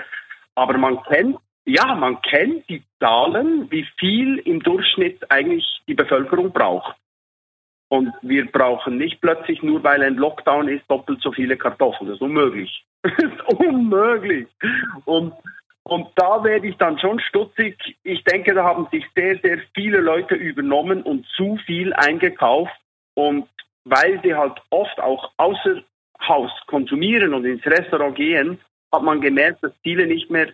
Aber 0.56 0.78
man 0.78 1.02
kennt, 1.04 1.38
ja, 1.66 1.96
man 1.96 2.22
kennt 2.22 2.68
die 2.70 2.84
Zahlen, 3.00 3.72
wie 3.72 3.88
viel 3.98 4.40
im 4.40 4.62
Durchschnitt 4.62 5.32
eigentlich 5.32 5.66
die 5.88 5.94
Bevölkerung 5.94 6.52
braucht. 6.52 6.96
Und 7.90 8.14
wir 8.22 8.46
brauchen 8.52 8.98
nicht 8.98 9.22
plötzlich, 9.22 9.64
nur 9.64 9.84
weil 9.84 10.02
ein 10.04 10.16
Lockdown 10.16 10.68
ist, 10.68 10.90
doppelt 10.90 11.22
so 11.22 11.32
viele 11.32 11.56
Kartoffeln. 11.56 12.10
Das 12.10 12.16
ist 12.16 12.22
unmöglich. 12.22 12.84
Das 13.04 13.14
ist 13.24 13.60
unmöglich. 13.60 14.48
Und, 15.06 15.34
und 15.84 16.08
da 16.16 16.44
werde 16.44 16.68
ich 16.68 16.76
dann 16.76 17.00
schon 17.00 17.20
stutzig. 17.20 17.78
Ich 18.04 18.24
denke, 18.26 18.54
da 18.54 18.66
haben 18.66 18.88
sich 18.92 19.06
sehr, 19.16 19.40
sehr 19.40 19.60
viele 19.74 20.00
Leute 20.00 20.36
übernommen 20.36 21.04
und 21.04 21.26
zu 21.38 21.58
viel 21.66 21.94
eingekauft. 21.94 22.76
Und 23.14 23.48
weil 23.86 24.20
sie 24.24 24.36
halt 24.36 24.60
oft 24.72 25.00
auch 25.00 25.32
außer 25.38 25.82
Haus 26.28 26.52
konsumieren 26.66 27.34
und 27.34 27.46
ins 27.46 27.66
Restaurant 27.66 28.16
gehen, 28.16 28.60
hat 28.94 29.04
man 29.04 29.22
gemerkt, 29.22 29.64
dass 29.64 29.72
viele 29.84 30.08
nicht 30.08 30.30
mehr 30.30 30.50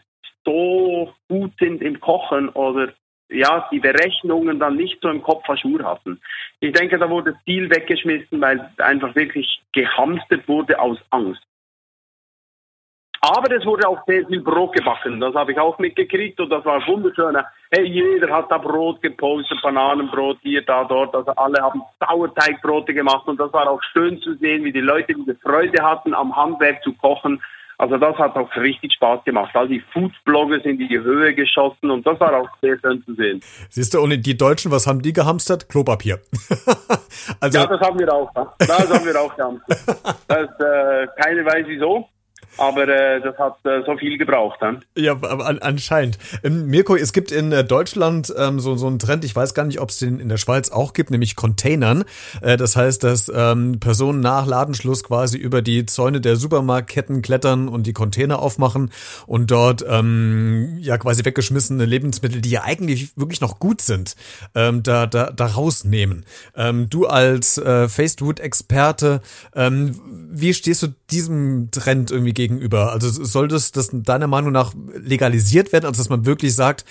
so 0.45 1.13
gut 1.29 1.53
sind 1.59 1.81
im 1.81 1.99
Kochen 1.99 2.49
oder 2.49 2.93
ja, 3.29 3.67
die 3.71 3.79
Berechnungen 3.79 4.59
dann 4.59 4.75
nicht 4.75 4.99
so 5.01 5.09
im 5.09 5.23
Kopf 5.23 5.49
Aschur 5.49 5.83
hatten. 5.83 6.21
Ich 6.59 6.73
denke, 6.73 6.97
da 6.97 7.09
wurde 7.09 7.35
viel 7.45 7.69
weggeschmissen, 7.69 8.39
weil 8.41 8.69
einfach 8.77 9.15
wirklich 9.15 9.61
gehamstert 9.71 10.47
wurde 10.47 10.79
aus 10.79 10.97
Angst. 11.09 11.41
Aber 13.25 13.55
es 13.55 13.65
wurde 13.65 13.87
auch 13.87 14.05
sehr 14.05 14.25
viel 14.27 14.41
Brot 14.41 14.73
gebacken. 14.73 15.21
Das 15.21 15.33
habe 15.33 15.53
ich 15.53 15.57
auch 15.57 15.79
mitgekriegt 15.79 16.41
und 16.41 16.49
das 16.49 16.65
war 16.65 16.85
wunderschön. 16.85 17.37
Hey, 17.71 17.85
jeder 17.85 18.35
hat 18.35 18.51
da 18.51 18.57
Brot 18.57 19.01
gepostet, 19.01 19.61
Bananenbrot 19.61 20.39
hier, 20.41 20.61
da, 20.61 20.83
dort. 20.83 21.15
Also 21.15 21.31
alle 21.31 21.61
haben 21.61 21.83
Sauerteigbrote 22.01 22.93
gemacht 22.93 23.25
und 23.29 23.39
das 23.39 23.53
war 23.53 23.69
auch 23.69 23.81
schön 23.93 24.19
zu 24.19 24.35
sehen, 24.35 24.65
wie 24.65 24.73
die 24.73 24.81
Leute 24.81 25.13
diese 25.13 25.35
Freude 25.35 25.81
hatten, 25.81 26.13
am 26.13 26.35
Handwerk 26.35 26.83
zu 26.83 26.91
kochen. 26.95 27.41
Also 27.83 27.97
das 27.97 28.15
hat 28.15 28.33
auch 28.37 28.55
richtig 28.55 28.93
Spaß 28.93 29.25
gemacht. 29.25 29.53
All 29.55 29.67
die 29.67 29.83
Foodblogger 29.91 30.61
sind 30.61 30.79
in 30.79 30.87
die 30.87 30.97
Höhe 30.97 31.35
geschossen 31.35 31.91
und 31.91 32.07
das 32.07 32.17
war 32.17 32.33
auch 32.33 32.47
sehr 32.61 32.79
schön 32.79 33.03
zu 33.03 33.13
sehen. 33.13 33.41
Siehst 33.69 33.93
du, 33.93 33.99
und 33.99 34.09
die 34.21 34.37
Deutschen, 34.37 34.71
was 34.71 34.87
haben 34.87 35.01
die 35.01 35.11
gehamstert? 35.11 35.67
Klopapier. 35.67 36.21
also 37.41 37.59
ja, 37.59 37.67
das 37.67 37.81
haben 37.81 37.99
wir 37.99 38.13
auch. 38.13 38.31
Das 38.57 38.89
haben 38.89 39.05
wir 39.05 39.19
auch 39.19 39.35
gehamstert. 39.35 39.79
Das, 40.27 40.47
äh, 40.59 41.07
keine 41.17 41.45
weiß 41.45 41.65
wieso 41.67 42.07
aber 42.57 42.87
äh, 42.87 43.21
das 43.21 43.37
hat 43.37 43.57
äh, 43.65 43.81
so 43.85 43.97
viel 43.97 44.17
gebraucht 44.17 44.57
dann. 44.61 44.83
Ja, 44.95 45.13
an, 45.13 45.59
anscheinend. 45.59 46.17
Ähm, 46.43 46.67
Mirko, 46.67 46.95
es 46.95 47.13
gibt 47.13 47.31
in 47.31 47.51
äh, 47.51 47.63
Deutschland 47.63 48.33
ähm, 48.37 48.59
so, 48.59 48.75
so 48.75 48.87
einen 48.87 48.99
Trend, 48.99 49.25
ich 49.25 49.35
weiß 49.35 49.53
gar 49.53 49.65
nicht, 49.65 49.79
ob 49.79 49.89
es 49.89 49.99
den 49.99 50.19
in 50.19 50.29
der 50.29 50.37
Schweiz 50.37 50.71
auch 50.71 50.93
gibt, 50.93 51.11
nämlich 51.11 51.35
Containern. 51.35 52.03
Äh, 52.41 52.57
das 52.57 52.75
heißt, 52.75 53.03
dass 53.03 53.31
ähm, 53.33 53.79
Personen 53.79 54.19
nach 54.19 54.45
Ladenschluss 54.45 55.03
quasi 55.03 55.37
über 55.37 55.61
die 55.61 55.85
Zäune 55.85 56.21
der 56.21 56.35
Supermarktketten 56.35 57.21
klettern 57.21 57.67
und 57.67 57.87
die 57.87 57.93
Container 57.93 58.39
aufmachen 58.39 58.91
und 59.25 59.51
dort 59.51 59.83
ähm, 59.87 60.77
ja 60.79 60.97
quasi 60.97 61.25
weggeschmissene 61.25 61.85
Lebensmittel, 61.85 62.41
die 62.41 62.51
ja 62.51 62.63
eigentlich 62.63 63.17
wirklich 63.17 63.41
noch 63.41 63.59
gut 63.59 63.81
sind, 63.81 64.15
ähm, 64.55 64.83
da, 64.83 65.07
da, 65.07 65.31
da 65.31 65.45
rausnehmen. 65.45 66.25
Ähm, 66.55 66.89
du 66.89 67.07
als 67.07 67.57
äh, 67.57 67.89
Fast-Food-Experte, 67.89 69.21
ähm, 69.55 69.99
wie 70.31 70.53
stehst 70.53 70.83
du 70.83 70.87
diesem 71.09 71.69
Trend 71.71 72.11
irgendwie 72.11 72.33
gegenüber? 72.33 72.42
Also 72.49 73.23
soll 73.23 73.47
das, 73.47 73.71
das 73.71 73.89
deiner 73.91 74.27
Meinung 74.27 74.51
nach 74.51 74.73
legalisiert 74.93 75.73
werden, 75.73 75.85
also 75.85 76.01
dass 76.01 76.09
man 76.09 76.25
wirklich 76.25 76.55
sagt, 76.55 76.85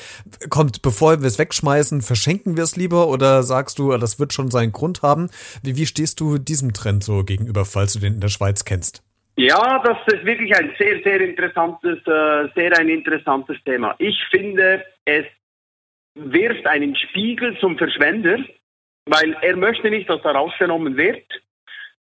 kommt, 0.50 0.82
bevor 0.82 1.20
wir 1.20 1.26
es 1.26 1.38
wegschmeißen, 1.38 2.02
verschenken 2.02 2.56
wir 2.56 2.64
es 2.64 2.76
lieber 2.76 3.08
oder 3.08 3.42
sagst 3.42 3.78
du, 3.78 3.96
das 3.96 4.18
wird 4.18 4.32
schon 4.32 4.50
seinen 4.50 4.72
Grund 4.72 5.02
haben? 5.02 5.30
Wie, 5.62 5.76
wie 5.76 5.86
stehst 5.86 6.20
du 6.20 6.38
diesem 6.38 6.72
Trend 6.72 7.04
so 7.04 7.24
gegenüber, 7.24 7.64
falls 7.64 7.94
du 7.94 7.98
den 7.98 8.14
in 8.14 8.20
der 8.20 8.28
Schweiz 8.28 8.64
kennst? 8.64 9.02
Ja, 9.36 9.78
das 9.82 9.96
ist 10.14 10.24
wirklich 10.24 10.54
ein 10.54 10.74
sehr, 10.78 11.02
sehr 11.02 11.20
interessantes, 11.20 11.98
äh, 12.06 12.48
sehr 12.54 12.78
ein 12.78 12.88
interessantes 12.88 13.56
Thema. 13.64 13.94
Ich 13.98 14.18
finde, 14.30 14.84
es 15.06 15.24
wirft 16.14 16.66
einen 16.66 16.94
Spiegel 16.96 17.58
zum 17.58 17.78
Verschwender, 17.78 18.38
weil 19.06 19.36
er 19.40 19.56
möchte 19.56 19.90
nicht, 19.90 20.08
dass 20.08 20.22
er 20.24 20.32
rausgenommen 20.32 20.96
wird. 20.96 21.24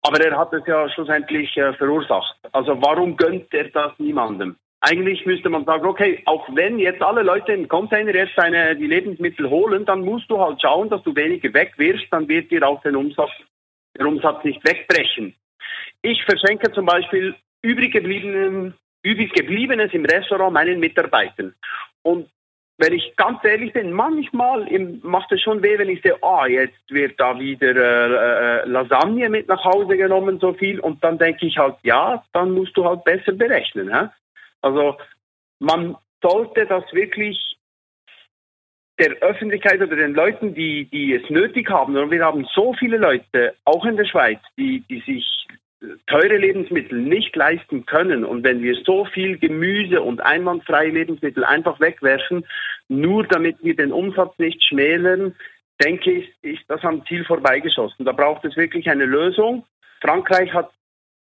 Aber 0.03 0.19
er 0.19 0.37
hat 0.37 0.51
es 0.53 0.65
ja 0.65 0.89
schlussendlich 0.89 1.55
äh, 1.57 1.73
verursacht. 1.73 2.35
Also 2.51 2.81
warum 2.81 3.17
gönnt 3.17 3.53
er 3.53 3.69
das 3.69 3.91
niemandem? 3.99 4.55
Eigentlich 4.83 5.27
müsste 5.27 5.49
man 5.49 5.63
sagen, 5.65 5.85
okay, 5.85 6.23
auch 6.25 6.47
wenn 6.55 6.79
jetzt 6.79 7.03
alle 7.03 7.21
Leute 7.21 7.53
im 7.53 7.67
Container 7.67 8.15
jetzt 8.15 8.33
seine, 8.35 8.75
die 8.75 8.87
Lebensmittel 8.87 9.47
holen, 9.47 9.85
dann 9.85 10.01
musst 10.01 10.29
du 10.31 10.39
halt 10.39 10.59
schauen, 10.59 10.89
dass 10.89 11.03
du 11.03 11.15
weniger 11.15 11.53
wegwirfst, 11.53 12.07
dann 12.09 12.27
wird 12.27 12.49
dir 12.49 12.67
auch 12.67 12.81
den 12.81 12.95
Umsatz, 12.95 13.29
der 13.95 14.07
Umsatz 14.07 14.43
nicht 14.43 14.67
wegbrechen. 14.67 15.35
Ich 16.01 16.23
verschenke 16.23 16.71
zum 16.71 16.87
Beispiel 16.87 17.35
übrig, 17.61 17.93
gebliebenes 17.93 19.93
im 19.93 20.05
Restaurant 20.05 20.53
meinen 20.53 20.79
Mitarbeitern. 20.79 21.53
Und 22.01 22.27
wenn 22.77 22.93
ich 22.93 23.15
ganz 23.15 23.43
ehrlich 23.43 23.73
bin, 23.73 23.91
manchmal 23.91 24.67
macht 25.03 25.31
es 25.31 25.41
schon 25.41 25.61
weh, 25.61 25.77
wenn 25.77 25.89
ich 25.89 26.01
sehe, 26.01 26.17
ah, 26.23 26.47
jetzt 26.47 26.89
wird 26.89 27.19
da 27.19 27.37
wieder 27.39 27.75
äh, 27.75 28.61
äh, 28.61 28.65
Lasagne 28.65 29.29
mit 29.29 29.47
nach 29.47 29.63
Hause 29.63 29.97
genommen, 29.97 30.39
so 30.39 30.53
viel. 30.53 30.79
Und 30.79 31.03
dann 31.03 31.19
denke 31.19 31.45
ich 31.45 31.57
halt, 31.57 31.75
ja, 31.83 32.23
dann 32.33 32.51
musst 32.51 32.75
du 32.75 32.85
halt 32.85 33.03
besser 33.03 33.33
berechnen. 33.33 33.95
Hä? 33.95 34.07
Also 34.61 34.97
man 35.59 35.95
sollte 36.23 36.65
das 36.65 36.83
wirklich 36.91 37.37
der 38.99 39.13
Öffentlichkeit 39.21 39.81
oder 39.81 39.95
den 39.95 40.13
Leuten, 40.13 40.53
die, 40.53 40.85
die 40.85 41.13
es 41.13 41.29
nötig 41.29 41.69
haben, 41.69 41.97
und 41.97 42.11
wir 42.11 42.23
haben 42.23 42.47
so 42.53 42.73
viele 42.73 42.97
Leute, 42.97 43.55
auch 43.65 43.85
in 43.85 43.97
der 43.97 44.05
Schweiz, 44.05 44.39
die, 44.57 44.83
die 44.89 44.99
sich 45.01 45.47
teure 46.07 46.37
Lebensmittel 46.37 46.99
nicht 46.99 47.35
leisten 47.35 47.85
können 47.85 48.23
und 48.23 48.43
wenn 48.43 48.61
wir 48.61 48.75
so 48.85 49.05
viel 49.05 49.37
Gemüse 49.37 50.01
und 50.01 50.21
einwandfreie 50.21 50.89
Lebensmittel 50.89 51.43
einfach 51.43 51.79
wegwerfen, 51.79 52.45
nur 52.87 53.25
damit 53.25 53.57
wir 53.63 53.75
den 53.75 53.91
Umsatz 53.91 54.37
nicht 54.37 54.63
schmälern, 54.63 55.35
denke 55.83 56.11
ich, 56.11 56.33
ist 56.43 56.63
das 56.67 56.83
am 56.83 57.05
Ziel 57.07 57.25
vorbeigeschossen. 57.25 58.05
Da 58.05 58.11
braucht 58.11 58.45
es 58.45 58.55
wirklich 58.55 58.89
eine 58.89 59.05
Lösung. 59.05 59.65
Frankreich 60.01 60.53
hat 60.53 60.71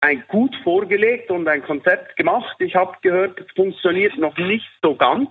ein 0.01 0.23
gut 0.27 0.55
vorgelegt 0.63 1.31
und 1.31 1.47
ein 1.47 1.63
Konzept 1.63 2.15
gemacht. 2.17 2.55
Ich 2.59 2.75
habe 2.75 2.95
gehört, 3.01 3.39
es 3.39 3.51
funktioniert 3.55 4.17
noch 4.17 4.37
nicht 4.37 4.69
so 4.81 4.95
ganz, 4.95 5.29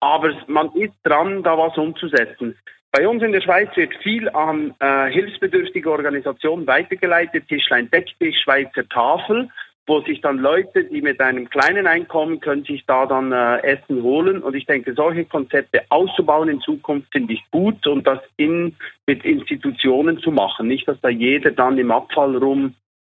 aber 0.00 0.34
man 0.48 0.72
ist 0.74 0.94
dran, 1.04 1.42
da 1.42 1.56
was 1.56 1.78
umzusetzen. 1.78 2.58
Bei 2.92 3.06
uns 3.06 3.22
in 3.22 3.30
der 3.30 3.40
Schweiz 3.40 3.68
wird 3.76 3.94
viel 4.02 4.28
an 4.30 4.74
äh, 4.80 5.10
hilfsbedürftige 5.10 5.90
Organisationen 5.90 6.66
weitergeleitet, 6.66 7.46
Tischlein 7.46 7.88
Decktisch, 7.88 8.40
Schweizer 8.42 8.88
Tafel, 8.88 9.48
wo 9.86 10.00
sich 10.00 10.20
dann 10.20 10.38
Leute, 10.38 10.84
die 10.84 11.00
mit 11.00 11.20
einem 11.20 11.48
kleinen 11.48 11.86
Einkommen 11.86 12.40
können 12.40 12.64
sich 12.64 12.84
da 12.86 13.06
dann 13.06 13.30
äh, 13.30 13.58
Essen 13.58 14.02
holen. 14.02 14.42
Und 14.42 14.56
ich 14.56 14.66
denke, 14.66 14.94
solche 14.94 15.24
Konzepte 15.24 15.84
auszubauen 15.88 16.48
in 16.48 16.60
Zukunft 16.62 17.12
finde 17.12 17.34
ich 17.34 17.42
gut 17.52 17.86
und 17.86 18.08
das 18.08 18.18
in, 18.36 18.74
mit 19.06 19.24
Institutionen 19.24 20.18
zu 20.18 20.32
machen. 20.32 20.66
Nicht, 20.66 20.88
dass 20.88 21.00
da 21.00 21.08
jeder 21.08 21.52
dann 21.52 21.78
im 21.78 21.92
Abfall 21.92 22.36
rum, 22.36 22.74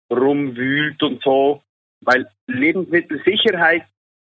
rumwühlt 0.09 1.03
und 1.03 1.21
so, 1.23 1.63
weil 2.01 2.29
Lebensmittelsicherheit 2.47 3.83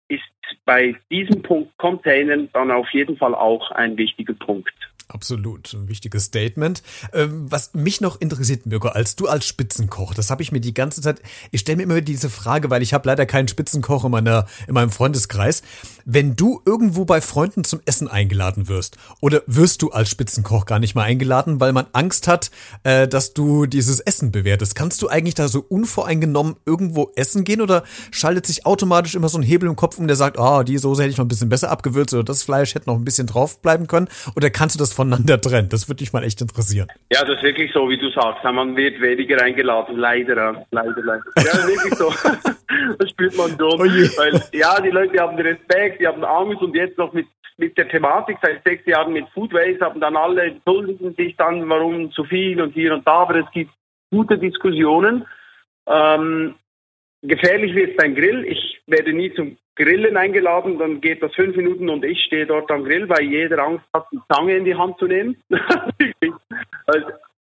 ist 0.09 0.23
bei 0.67 0.95
diesem 1.11 1.41
Punkt 1.41 1.77
Containern 1.79 2.51
dann 2.53 2.71
auf 2.71 2.91
jeden 2.91 3.17
Fall 3.17 3.35
auch 3.35 3.71
ein 3.71 3.97
wichtiger 3.97 4.35
Punkt. 4.35 4.75
Absolut, 5.11 5.73
ein 5.73 5.89
wichtiges 5.89 6.25
Statement. 6.25 6.83
Ähm, 7.15 7.51
was 7.51 7.73
mich 7.73 8.03
noch 8.03 8.21
interessiert, 8.21 8.67
Mirko, 8.67 8.89
als 8.89 9.17
du 9.17 9.27
als 9.27 9.47
Spitzenkoch, 9.47 10.13
das 10.13 10.31
habe 10.31 10.43
ich 10.43 10.53
mir 10.53 10.61
die 10.61 10.75
ganze 10.75 11.01
Zeit, 11.01 11.23
ich 11.51 11.61
stelle 11.61 11.79
mir 11.79 11.85
immer 11.85 12.03
diese 12.03 12.29
Frage, 12.29 12.69
weil 12.69 12.83
ich 12.83 12.93
habe 12.93 13.09
leider 13.09 13.25
keinen 13.25 13.49
Spitzenkoch 13.49 14.05
in, 14.05 14.11
meiner, 14.11 14.47
in 14.67 14.75
meinem 14.75 14.91
Freundeskreis. 14.91 15.63
Wenn 16.05 16.37
du 16.37 16.61
irgendwo 16.67 17.07
bei 17.07 17.23
Freunden 17.23 17.65
zum 17.65 17.81
Essen 17.87 18.07
eingeladen 18.07 18.69
wirst, 18.69 18.99
oder 19.23 19.43
wirst 19.47 19.81
du 19.81 19.91
als 19.93 20.11
Spitzenkoch 20.11 20.67
gar 20.67 20.79
nicht 20.79 20.95
mal 20.95 21.05
eingeladen, 21.05 21.59
weil 21.59 21.73
man 21.73 21.87
Angst 21.93 22.29
hat, 22.29 22.51
äh, 22.83 23.09
dass 23.09 23.33
du 23.33 23.65
dieses 23.65 24.01
Essen 24.01 24.31
bewertest, 24.31 24.75
kannst 24.75 25.01
du 25.01 25.09
eigentlich 25.09 25.35
da 25.35 25.49
so 25.49 25.61
unvoreingenommen 25.61 26.57
irgendwo 26.67 27.13
essen 27.17 27.45
gehen 27.45 27.63
oder 27.63 27.83
schaltet 28.11 28.45
sich 28.45 28.67
automatisch 28.67 29.15
immer 29.15 29.31
so 29.31 29.39
ein 29.39 29.43
Hebel 29.43 29.71
im 29.71 29.77
Kopf 29.77 29.97
um, 29.97 30.07
der 30.07 30.17
sagt, 30.17 30.39
ah, 30.39 30.59
oh, 30.59 30.63
die 30.65 30.77
Soße 30.77 31.01
hätte 31.01 31.13
ich 31.13 31.17
noch 31.17 31.25
ein 31.25 31.29
bisschen 31.29 31.49
besser 31.49 31.71
abgewürzt 31.71 32.13
oder 32.13 32.25
das 32.25 32.43
Fleisch 32.43 32.75
hätte 32.75 32.91
noch 32.91 32.97
ein 32.97 33.05
bisschen 33.05 33.27
drauf 33.27 33.63
bleiben 33.63 33.87
können? 33.87 34.09
Oder 34.37 34.51
kannst 34.51 34.75
du 34.75 34.79
das 34.79 34.98
voneinander 34.99 35.41
trennt. 35.41 35.73
Das 35.73 35.89
würde 35.89 36.03
mich 36.03 36.13
mal 36.13 36.25
echt 36.25 36.41
interessieren. 36.41 36.89
Ja, 37.13 37.25
das 37.25 37.37
ist 37.37 37.43
wirklich 37.45 37.73
so, 37.73 37.89
wie 37.89 37.99
du 37.99 38.11
sagst. 38.11 38.43
Man 38.43 38.77
wird 38.77 39.01
weniger 39.01 39.41
eingeladen, 39.43 39.97
leider. 39.97 40.67
Leider, 40.71 41.03
leider. 41.03 41.25
Ja, 41.37 41.55
wirklich 41.67 41.95
so. 41.95 42.11
das 42.99 43.11
spürt 43.11 43.37
man 43.37 43.51
schon. 43.51 43.75
Oh 43.75 43.79
Weil, 43.79 44.43
ja, 44.53 44.81
die 44.81 44.91
Leute 44.91 45.21
haben 45.21 45.39
Respekt, 45.39 46.01
die 46.01 46.07
haben 46.07 46.25
Angst 46.25 46.61
und 46.61 46.75
jetzt 46.75 46.99
noch 46.99 47.13
mit 47.13 47.27
mit 47.61 47.77
der 47.77 47.89
Thematik 47.89 48.39
seit 48.41 48.63
sechs 48.63 48.87
Jahren 48.87 49.13
mit 49.13 49.29
Food 49.31 49.53
Waste 49.53 49.85
haben 49.85 50.01
dann 50.01 50.17
alle 50.17 50.43
entschuldigen 50.45 51.13
sich 51.17 51.35
dann, 51.37 51.69
warum 51.69 52.13
zu 52.13 52.23
viel 52.23 52.61
und 52.61 52.73
hier 52.73 52.95
und 52.95 53.05
da, 53.05 53.23
aber 53.23 53.35
es 53.41 53.51
gibt 53.53 53.73
gute 54.13 54.39
Diskussionen. 54.39 55.27
Ähm, 55.89 56.55
gefährlich 57.23 57.75
wird 57.75 57.97
beim 57.97 58.15
Grill. 58.15 58.45
Ich 58.45 58.81
werde 58.87 59.13
nie 59.13 59.35
zum 59.35 59.57
Grillen 59.79 60.17
eingeladen, 60.17 60.79
dann 60.79 61.01
geht 61.01 61.23
das 61.23 61.35
fünf 61.35 61.57
Minuten 61.57 61.89
und 61.89 62.05
ich 62.05 62.21
stehe 62.25 62.47
dort 62.47 62.71
am 62.71 62.85
Grill, 62.85 63.09
weil 63.09 63.23
jeder 63.23 63.61
Angst 63.61 63.85
hat, 63.95 64.07
die 64.13 64.19
Zange 64.31 64.57
in 64.57 64.65
die 64.65 64.75
Hand 64.75 64.99
zu 64.99 65.07
nehmen. 65.07 65.37
also, 66.87 67.07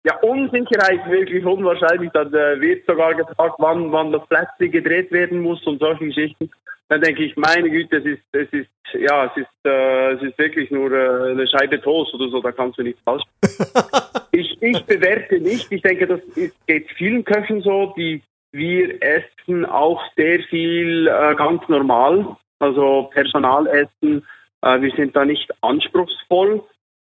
ja, 0.03 0.17
Unsicherheit 0.21 1.01
ist 1.05 1.11
wirklich 1.11 1.45
unwahrscheinlich. 1.45 2.11
Dann 2.11 2.33
äh, 2.33 2.59
wird 2.59 2.85
sogar 2.85 3.13
gefragt, 3.13 3.55
wann, 3.59 3.91
wann 3.91 4.11
das 4.11 4.27
Plätzchen 4.27 4.71
gedreht 4.71 5.11
werden 5.11 5.39
muss 5.39 5.65
und 5.65 5.79
solche 5.79 6.05
Geschichten. 6.05 6.49
Dann 6.89 7.01
denke 7.01 7.23
ich, 7.23 7.35
meine 7.35 7.69
Güte, 7.69 7.97
es 7.97 8.05
ist, 8.05 8.21
es 8.31 8.47
ist, 8.51 8.69
ja, 8.93 9.25
es 9.25 9.37
ist, 9.37 9.65
äh, 9.65 10.13
es 10.13 10.21
ist 10.21 10.37
wirklich 10.37 10.69
nur 10.69 10.91
äh, 10.91 11.31
eine 11.31 11.47
Scheibe 11.47 11.81
Toast 11.81 12.13
oder 12.13 12.29
so, 12.29 12.41
da 12.41 12.51
kannst 12.51 12.77
du 12.77 12.83
nichts 12.83 13.01
falsch. 13.03 13.23
ich, 14.31 14.61
ich 14.61 14.83
bewerte 14.85 15.39
nicht. 15.39 15.71
Ich 15.71 15.81
denke, 15.81 16.05
das 16.05 16.21
ist, 16.35 16.55
geht 16.67 16.91
vielen 16.91 17.23
Köchen 17.23 17.61
so, 17.61 17.93
die 17.97 18.21
wir 18.55 19.03
essen 19.03 19.65
auch 19.65 20.01
sehr 20.15 20.39
viel 20.43 21.07
äh, 21.07 21.35
ganz 21.35 21.67
normal, 21.67 22.37
also 22.59 23.09
Personalessen. 23.13 24.25
Äh, 24.61 24.81
wir 24.81 24.91
sind 24.95 25.15
da 25.15 25.25
nicht 25.25 25.51
anspruchsvoll. 25.61 26.63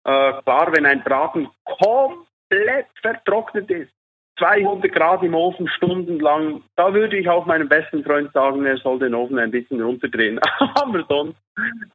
Äh, 0.05 0.33
klar, 0.43 0.71
wenn 0.73 0.85
ein 0.85 1.03
Braten 1.03 1.49
komplett 1.65 2.87
vertrocknet 3.01 3.69
ist, 3.69 3.91
200 4.39 4.91
Grad 4.91 5.21
im 5.21 5.35
Ofen 5.35 5.67
stundenlang, 5.67 6.63
da 6.75 6.93
würde 6.93 7.17
ich 7.17 7.29
auch 7.29 7.45
meinem 7.45 7.69
besten 7.69 8.03
Freund 8.03 8.31
sagen, 8.33 8.65
er 8.65 8.77
soll 8.77 8.97
den 8.97 9.13
Ofen 9.13 9.37
ein 9.37 9.51
bisschen 9.51 9.81
runterdrehen. 9.81 10.39
Aber 10.75 11.05
sonst 11.07 11.37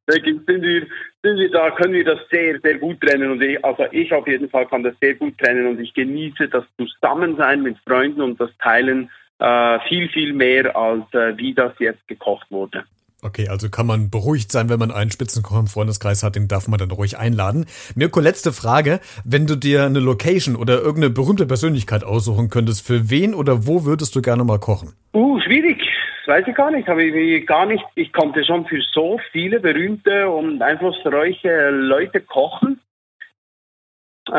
sind 0.06 0.46
wir, 0.46 0.86
sind 1.22 1.38
wir 1.38 1.50
da, 1.50 1.70
können 1.72 1.94
wir 1.94 2.04
das 2.04 2.20
sehr, 2.30 2.60
sehr 2.60 2.78
gut 2.78 3.00
trennen. 3.00 3.32
Und 3.32 3.42
ich, 3.42 3.62
also 3.64 3.86
ich 3.90 4.12
auf 4.12 4.28
jeden 4.28 4.48
Fall 4.50 4.66
kann 4.66 4.84
das 4.84 4.94
sehr 5.00 5.14
gut 5.14 5.36
trennen 5.38 5.66
und 5.66 5.80
ich 5.80 5.92
genieße 5.94 6.48
das 6.48 6.64
Zusammensein 6.76 7.62
mit 7.62 7.76
Freunden 7.78 8.20
und 8.20 8.40
das 8.40 8.50
Teilen 8.58 9.10
äh, 9.38 9.78
viel, 9.88 10.08
viel 10.08 10.32
mehr, 10.32 10.76
als 10.76 11.04
äh, 11.12 11.36
wie 11.36 11.54
das 11.54 11.72
jetzt 11.78 12.06
gekocht 12.08 12.50
wurde. 12.50 12.84
Okay, 13.20 13.48
also 13.48 13.68
kann 13.68 13.86
man 13.86 14.10
beruhigt 14.10 14.52
sein, 14.52 14.68
wenn 14.68 14.78
man 14.78 14.92
einen 14.92 15.10
Spitzenkoch 15.10 15.58
im 15.58 15.66
Freundeskreis 15.66 16.22
hat, 16.22 16.36
den 16.36 16.46
darf 16.46 16.68
man 16.68 16.78
dann 16.78 16.92
ruhig 16.92 17.18
einladen. 17.18 17.66
Mirko, 17.96 18.20
letzte 18.20 18.52
Frage. 18.52 19.00
Wenn 19.24 19.48
du 19.48 19.56
dir 19.56 19.84
eine 19.84 19.98
Location 19.98 20.54
oder 20.54 20.74
irgendeine 20.74 21.10
berühmte 21.10 21.46
Persönlichkeit 21.46 22.04
aussuchen 22.04 22.48
könntest, 22.48 22.86
für 22.86 23.10
wen 23.10 23.34
oder 23.34 23.66
wo 23.66 23.84
würdest 23.84 24.14
du 24.14 24.22
gerne 24.22 24.44
mal 24.44 24.60
kochen? 24.60 24.92
Uh, 25.12 25.40
schwierig. 25.40 25.82
Das 26.26 26.36
weiß 26.36 26.46
ich 26.46 26.54
gar 26.54 26.70
nicht. 26.70 26.86
Habe 26.86 27.02
ich 27.02 27.46
gar 27.46 27.66
nicht. 27.66 27.82
Ich 27.96 28.12
konnte 28.12 28.44
schon 28.44 28.66
für 28.66 28.80
so 28.92 29.18
viele 29.32 29.58
berühmte 29.58 30.28
und 30.28 30.62
einflussreiche 30.62 31.70
Leute 31.70 32.20
kochen. 32.20 32.78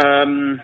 Ähm, 0.01 0.62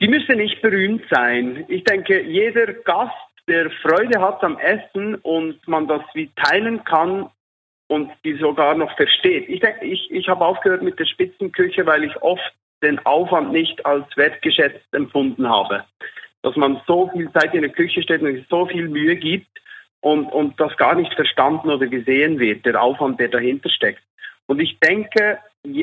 die 0.00 0.08
müssen 0.08 0.36
nicht 0.36 0.62
berühmt 0.62 1.04
sein. 1.10 1.64
Ich 1.68 1.84
denke, 1.84 2.22
jeder 2.22 2.72
Gast, 2.72 3.14
der 3.48 3.70
Freude 3.82 4.20
hat 4.20 4.42
am 4.44 4.58
Essen 4.58 5.16
und 5.16 5.66
man 5.66 5.88
das 5.88 6.02
wie 6.14 6.30
teilen 6.36 6.84
kann 6.84 7.30
und 7.88 8.10
die 8.24 8.34
sogar 8.34 8.74
noch 8.74 8.94
versteht. 8.96 9.48
Ich 9.48 9.60
denke, 9.60 9.84
ich, 9.84 10.10
ich 10.10 10.28
habe 10.28 10.44
aufgehört 10.44 10.82
mit 10.82 10.98
der 10.98 11.06
Spitzenküche, 11.06 11.86
weil 11.86 12.04
ich 12.04 12.16
oft 12.22 12.52
den 12.82 13.04
Aufwand 13.06 13.52
nicht 13.52 13.84
als 13.84 14.04
wertgeschätzt 14.16 14.92
empfunden 14.92 15.48
habe. 15.48 15.84
Dass 16.42 16.54
man 16.56 16.80
so 16.86 17.10
viel 17.12 17.30
Zeit 17.32 17.54
in 17.54 17.62
der 17.62 17.72
Küche 17.72 18.02
steht 18.02 18.22
und 18.22 18.46
so 18.48 18.66
viel 18.66 18.88
Mühe 18.88 19.16
gibt 19.16 19.48
und, 20.00 20.26
und 20.26 20.60
das 20.60 20.76
gar 20.76 20.94
nicht 20.94 21.12
verstanden 21.14 21.70
oder 21.70 21.86
gesehen 21.86 22.38
wird, 22.38 22.64
der 22.64 22.80
Aufwand, 22.80 23.18
der 23.18 23.28
dahinter 23.28 23.70
steckt. 23.70 24.02
Und 24.46 24.60
ich 24.60 24.78
denke, 24.78 25.38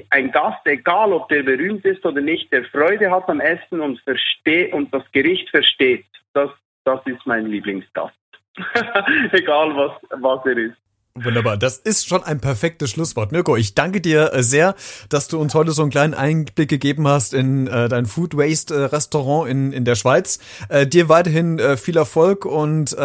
ein 0.10 0.32
Gast, 0.32 0.66
egal 0.66 1.14
ob 1.14 1.30
der 1.30 1.44
berühmt 1.44 1.86
ist 1.86 2.06
oder 2.06 2.22
nicht, 2.22 2.52
der 2.52 2.66
Freude 2.66 3.12
hat 3.12 3.30
am 3.30 3.40
Essen 3.40 3.82
und 3.82 4.00
versteht 4.02 4.74
und 4.74 4.94
das 4.94 5.04
Gericht 5.12 5.50
versteht, 5.50 6.06
das, 6.34 6.50
das 6.84 7.00
ist 7.06 7.26
mein 7.26 7.48
Lieblingsgast. 7.48 8.16
egal 9.32 9.76
was, 9.76 9.92
was 10.22 10.46
er 10.46 10.58
ist. 10.58 10.78
Wunderbar, 11.18 11.56
das 11.56 11.78
ist 11.78 12.10
schon 12.10 12.24
ein 12.24 12.42
perfektes 12.42 12.92
Schlusswort. 12.92 13.32
Mirko, 13.32 13.56
ich 13.56 13.74
danke 13.74 14.02
dir 14.02 14.34
äh, 14.34 14.44
sehr, 14.44 14.76
dass 15.10 15.30
du 15.30 15.40
uns 15.40 15.56
heute 15.56 15.72
so 15.72 15.82
einen 15.82 15.90
kleinen 15.90 16.14
Einblick 16.14 16.68
gegeben 16.68 17.08
hast 17.08 17.34
in 17.34 17.68
äh, 17.68 17.88
dein 17.88 18.06
Food 18.06 18.36
Waste 18.36 18.76
äh, 18.76 18.84
Restaurant 18.88 19.50
in, 19.50 19.72
in 19.72 19.86
der 19.86 19.96
Schweiz. 19.96 20.40
Äh, 20.68 20.86
dir 20.86 21.08
weiterhin 21.08 21.58
äh, 21.58 21.78
viel 21.78 21.96
Erfolg 21.96 22.44
und 22.46 22.96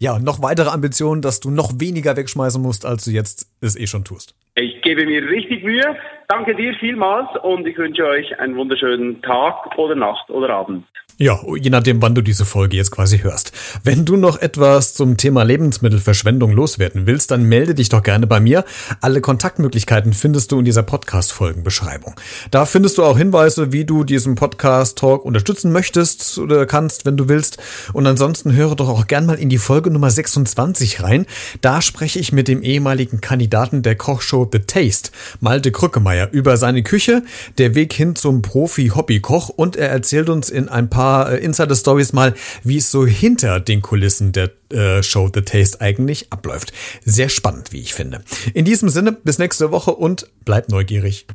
ja, 0.00 0.18
noch 0.18 0.42
weitere 0.42 0.70
Ambitionen, 0.70 1.22
dass 1.22 1.40
du 1.40 1.50
noch 1.50 1.72
weniger 1.78 2.16
wegschmeißen 2.16 2.60
musst, 2.60 2.84
als 2.84 3.04
du 3.04 3.10
jetzt 3.10 3.48
es 3.60 3.78
eh 3.78 3.86
schon 3.86 4.04
tust. 4.04 4.34
Ich 4.56 4.82
gebe 4.82 5.06
mir 5.06 5.22
richtig 5.28 5.64
Mühe. 5.64 5.96
Danke 6.28 6.54
dir 6.54 6.74
vielmals 6.74 7.28
und 7.42 7.66
ich 7.66 7.78
wünsche 7.78 8.04
euch 8.04 8.38
einen 8.38 8.56
wunderschönen 8.56 9.22
Tag 9.22 9.78
oder 9.78 9.94
Nacht 9.94 10.30
oder 10.30 10.50
Abend. 10.50 10.84
Ja, 11.16 11.40
je 11.60 11.70
nachdem, 11.70 12.02
wann 12.02 12.16
du 12.16 12.22
diese 12.22 12.44
Folge 12.44 12.76
jetzt 12.76 12.90
quasi 12.90 13.18
hörst. 13.18 13.52
Wenn 13.84 14.04
du 14.04 14.16
noch 14.16 14.42
etwas 14.42 14.94
zum 14.94 15.16
Thema 15.16 15.44
Lebensmittelverschwendung 15.44 16.50
loswerden 16.50 17.06
willst, 17.06 17.30
dann 17.30 17.44
melde 17.44 17.76
dich 17.76 17.88
doch 17.88 18.02
gerne 18.02 18.26
bei 18.26 18.40
mir. 18.40 18.64
Alle 19.00 19.20
Kontaktmöglichkeiten 19.20 20.12
findest 20.12 20.50
du 20.50 20.58
in 20.58 20.64
dieser 20.64 20.82
Podcast-Folgenbeschreibung. 20.82 22.16
Da 22.50 22.66
findest 22.66 22.98
du 22.98 23.04
auch 23.04 23.16
Hinweise, 23.16 23.70
wie 23.70 23.84
du 23.84 24.02
diesen 24.02 24.34
Podcast-Talk 24.34 25.24
unterstützen 25.24 25.70
möchtest 25.70 26.36
oder 26.38 26.66
kannst, 26.66 27.06
wenn 27.06 27.16
du 27.16 27.28
willst. 27.28 27.58
Und 27.92 28.08
ansonsten 28.08 28.52
höre 28.52 28.74
doch 28.74 28.88
auch 28.88 29.06
gern 29.06 29.24
mal 29.24 29.38
in 29.38 29.48
die 29.48 29.58
Folge 29.58 29.92
Nummer 29.92 30.10
26 30.10 31.00
rein. 31.04 31.26
Da 31.60 31.80
spreche 31.80 32.18
ich 32.18 32.32
mit 32.32 32.48
dem 32.48 32.60
ehemaligen 32.60 33.20
Kandidaten 33.20 33.82
der 33.82 33.94
Kochshow 33.94 34.48
The 34.50 34.58
Taste, 34.58 35.12
Malte 35.38 35.70
Krückemeier, 35.70 36.30
über 36.32 36.56
seine 36.56 36.82
Küche, 36.82 37.22
der 37.58 37.76
Weg 37.76 37.92
hin 37.92 38.16
zum 38.16 38.42
Profi-Hobbykoch 38.42 39.48
und 39.50 39.76
er 39.76 39.90
erzählt 39.90 40.28
uns 40.28 40.50
in 40.50 40.68
ein 40.68 40.90
paar 40.90 41.03
paar 41.04 41.32
äh, 41.32 41.44
Insider-Stories 41.44 42.14
mal, 42.14 42.34
wie 42.62 42.78
es 42.78 42.90
so 42.90 43.06
hinter 43.06 43.60
den 43.60 43.82
Kulissen 43.82 44.32
der 44.32 44.50
äh, 44.70 45.02
Show 45.02 45.30
The 45.32 45.42
Taste 45.42 45.80
eigentlich 45.82 46.32
abläuft. 46.32 46.72
Sehr 47.04 47.28
spannend, 47.28 47.72
wie 47.72 47.80
ich 47.80 47.92
finde. 47.92 48.24
In 48.54 48.64
diesem 48.64 48.88
Sinne, 48.88 49.12
bis 49.12 49.38
nächste 49.38 49.70
Woche 49.70 49.94
und 49.94 50.26
bleibt 50.46 50.70
neugierig. 50.70 51.26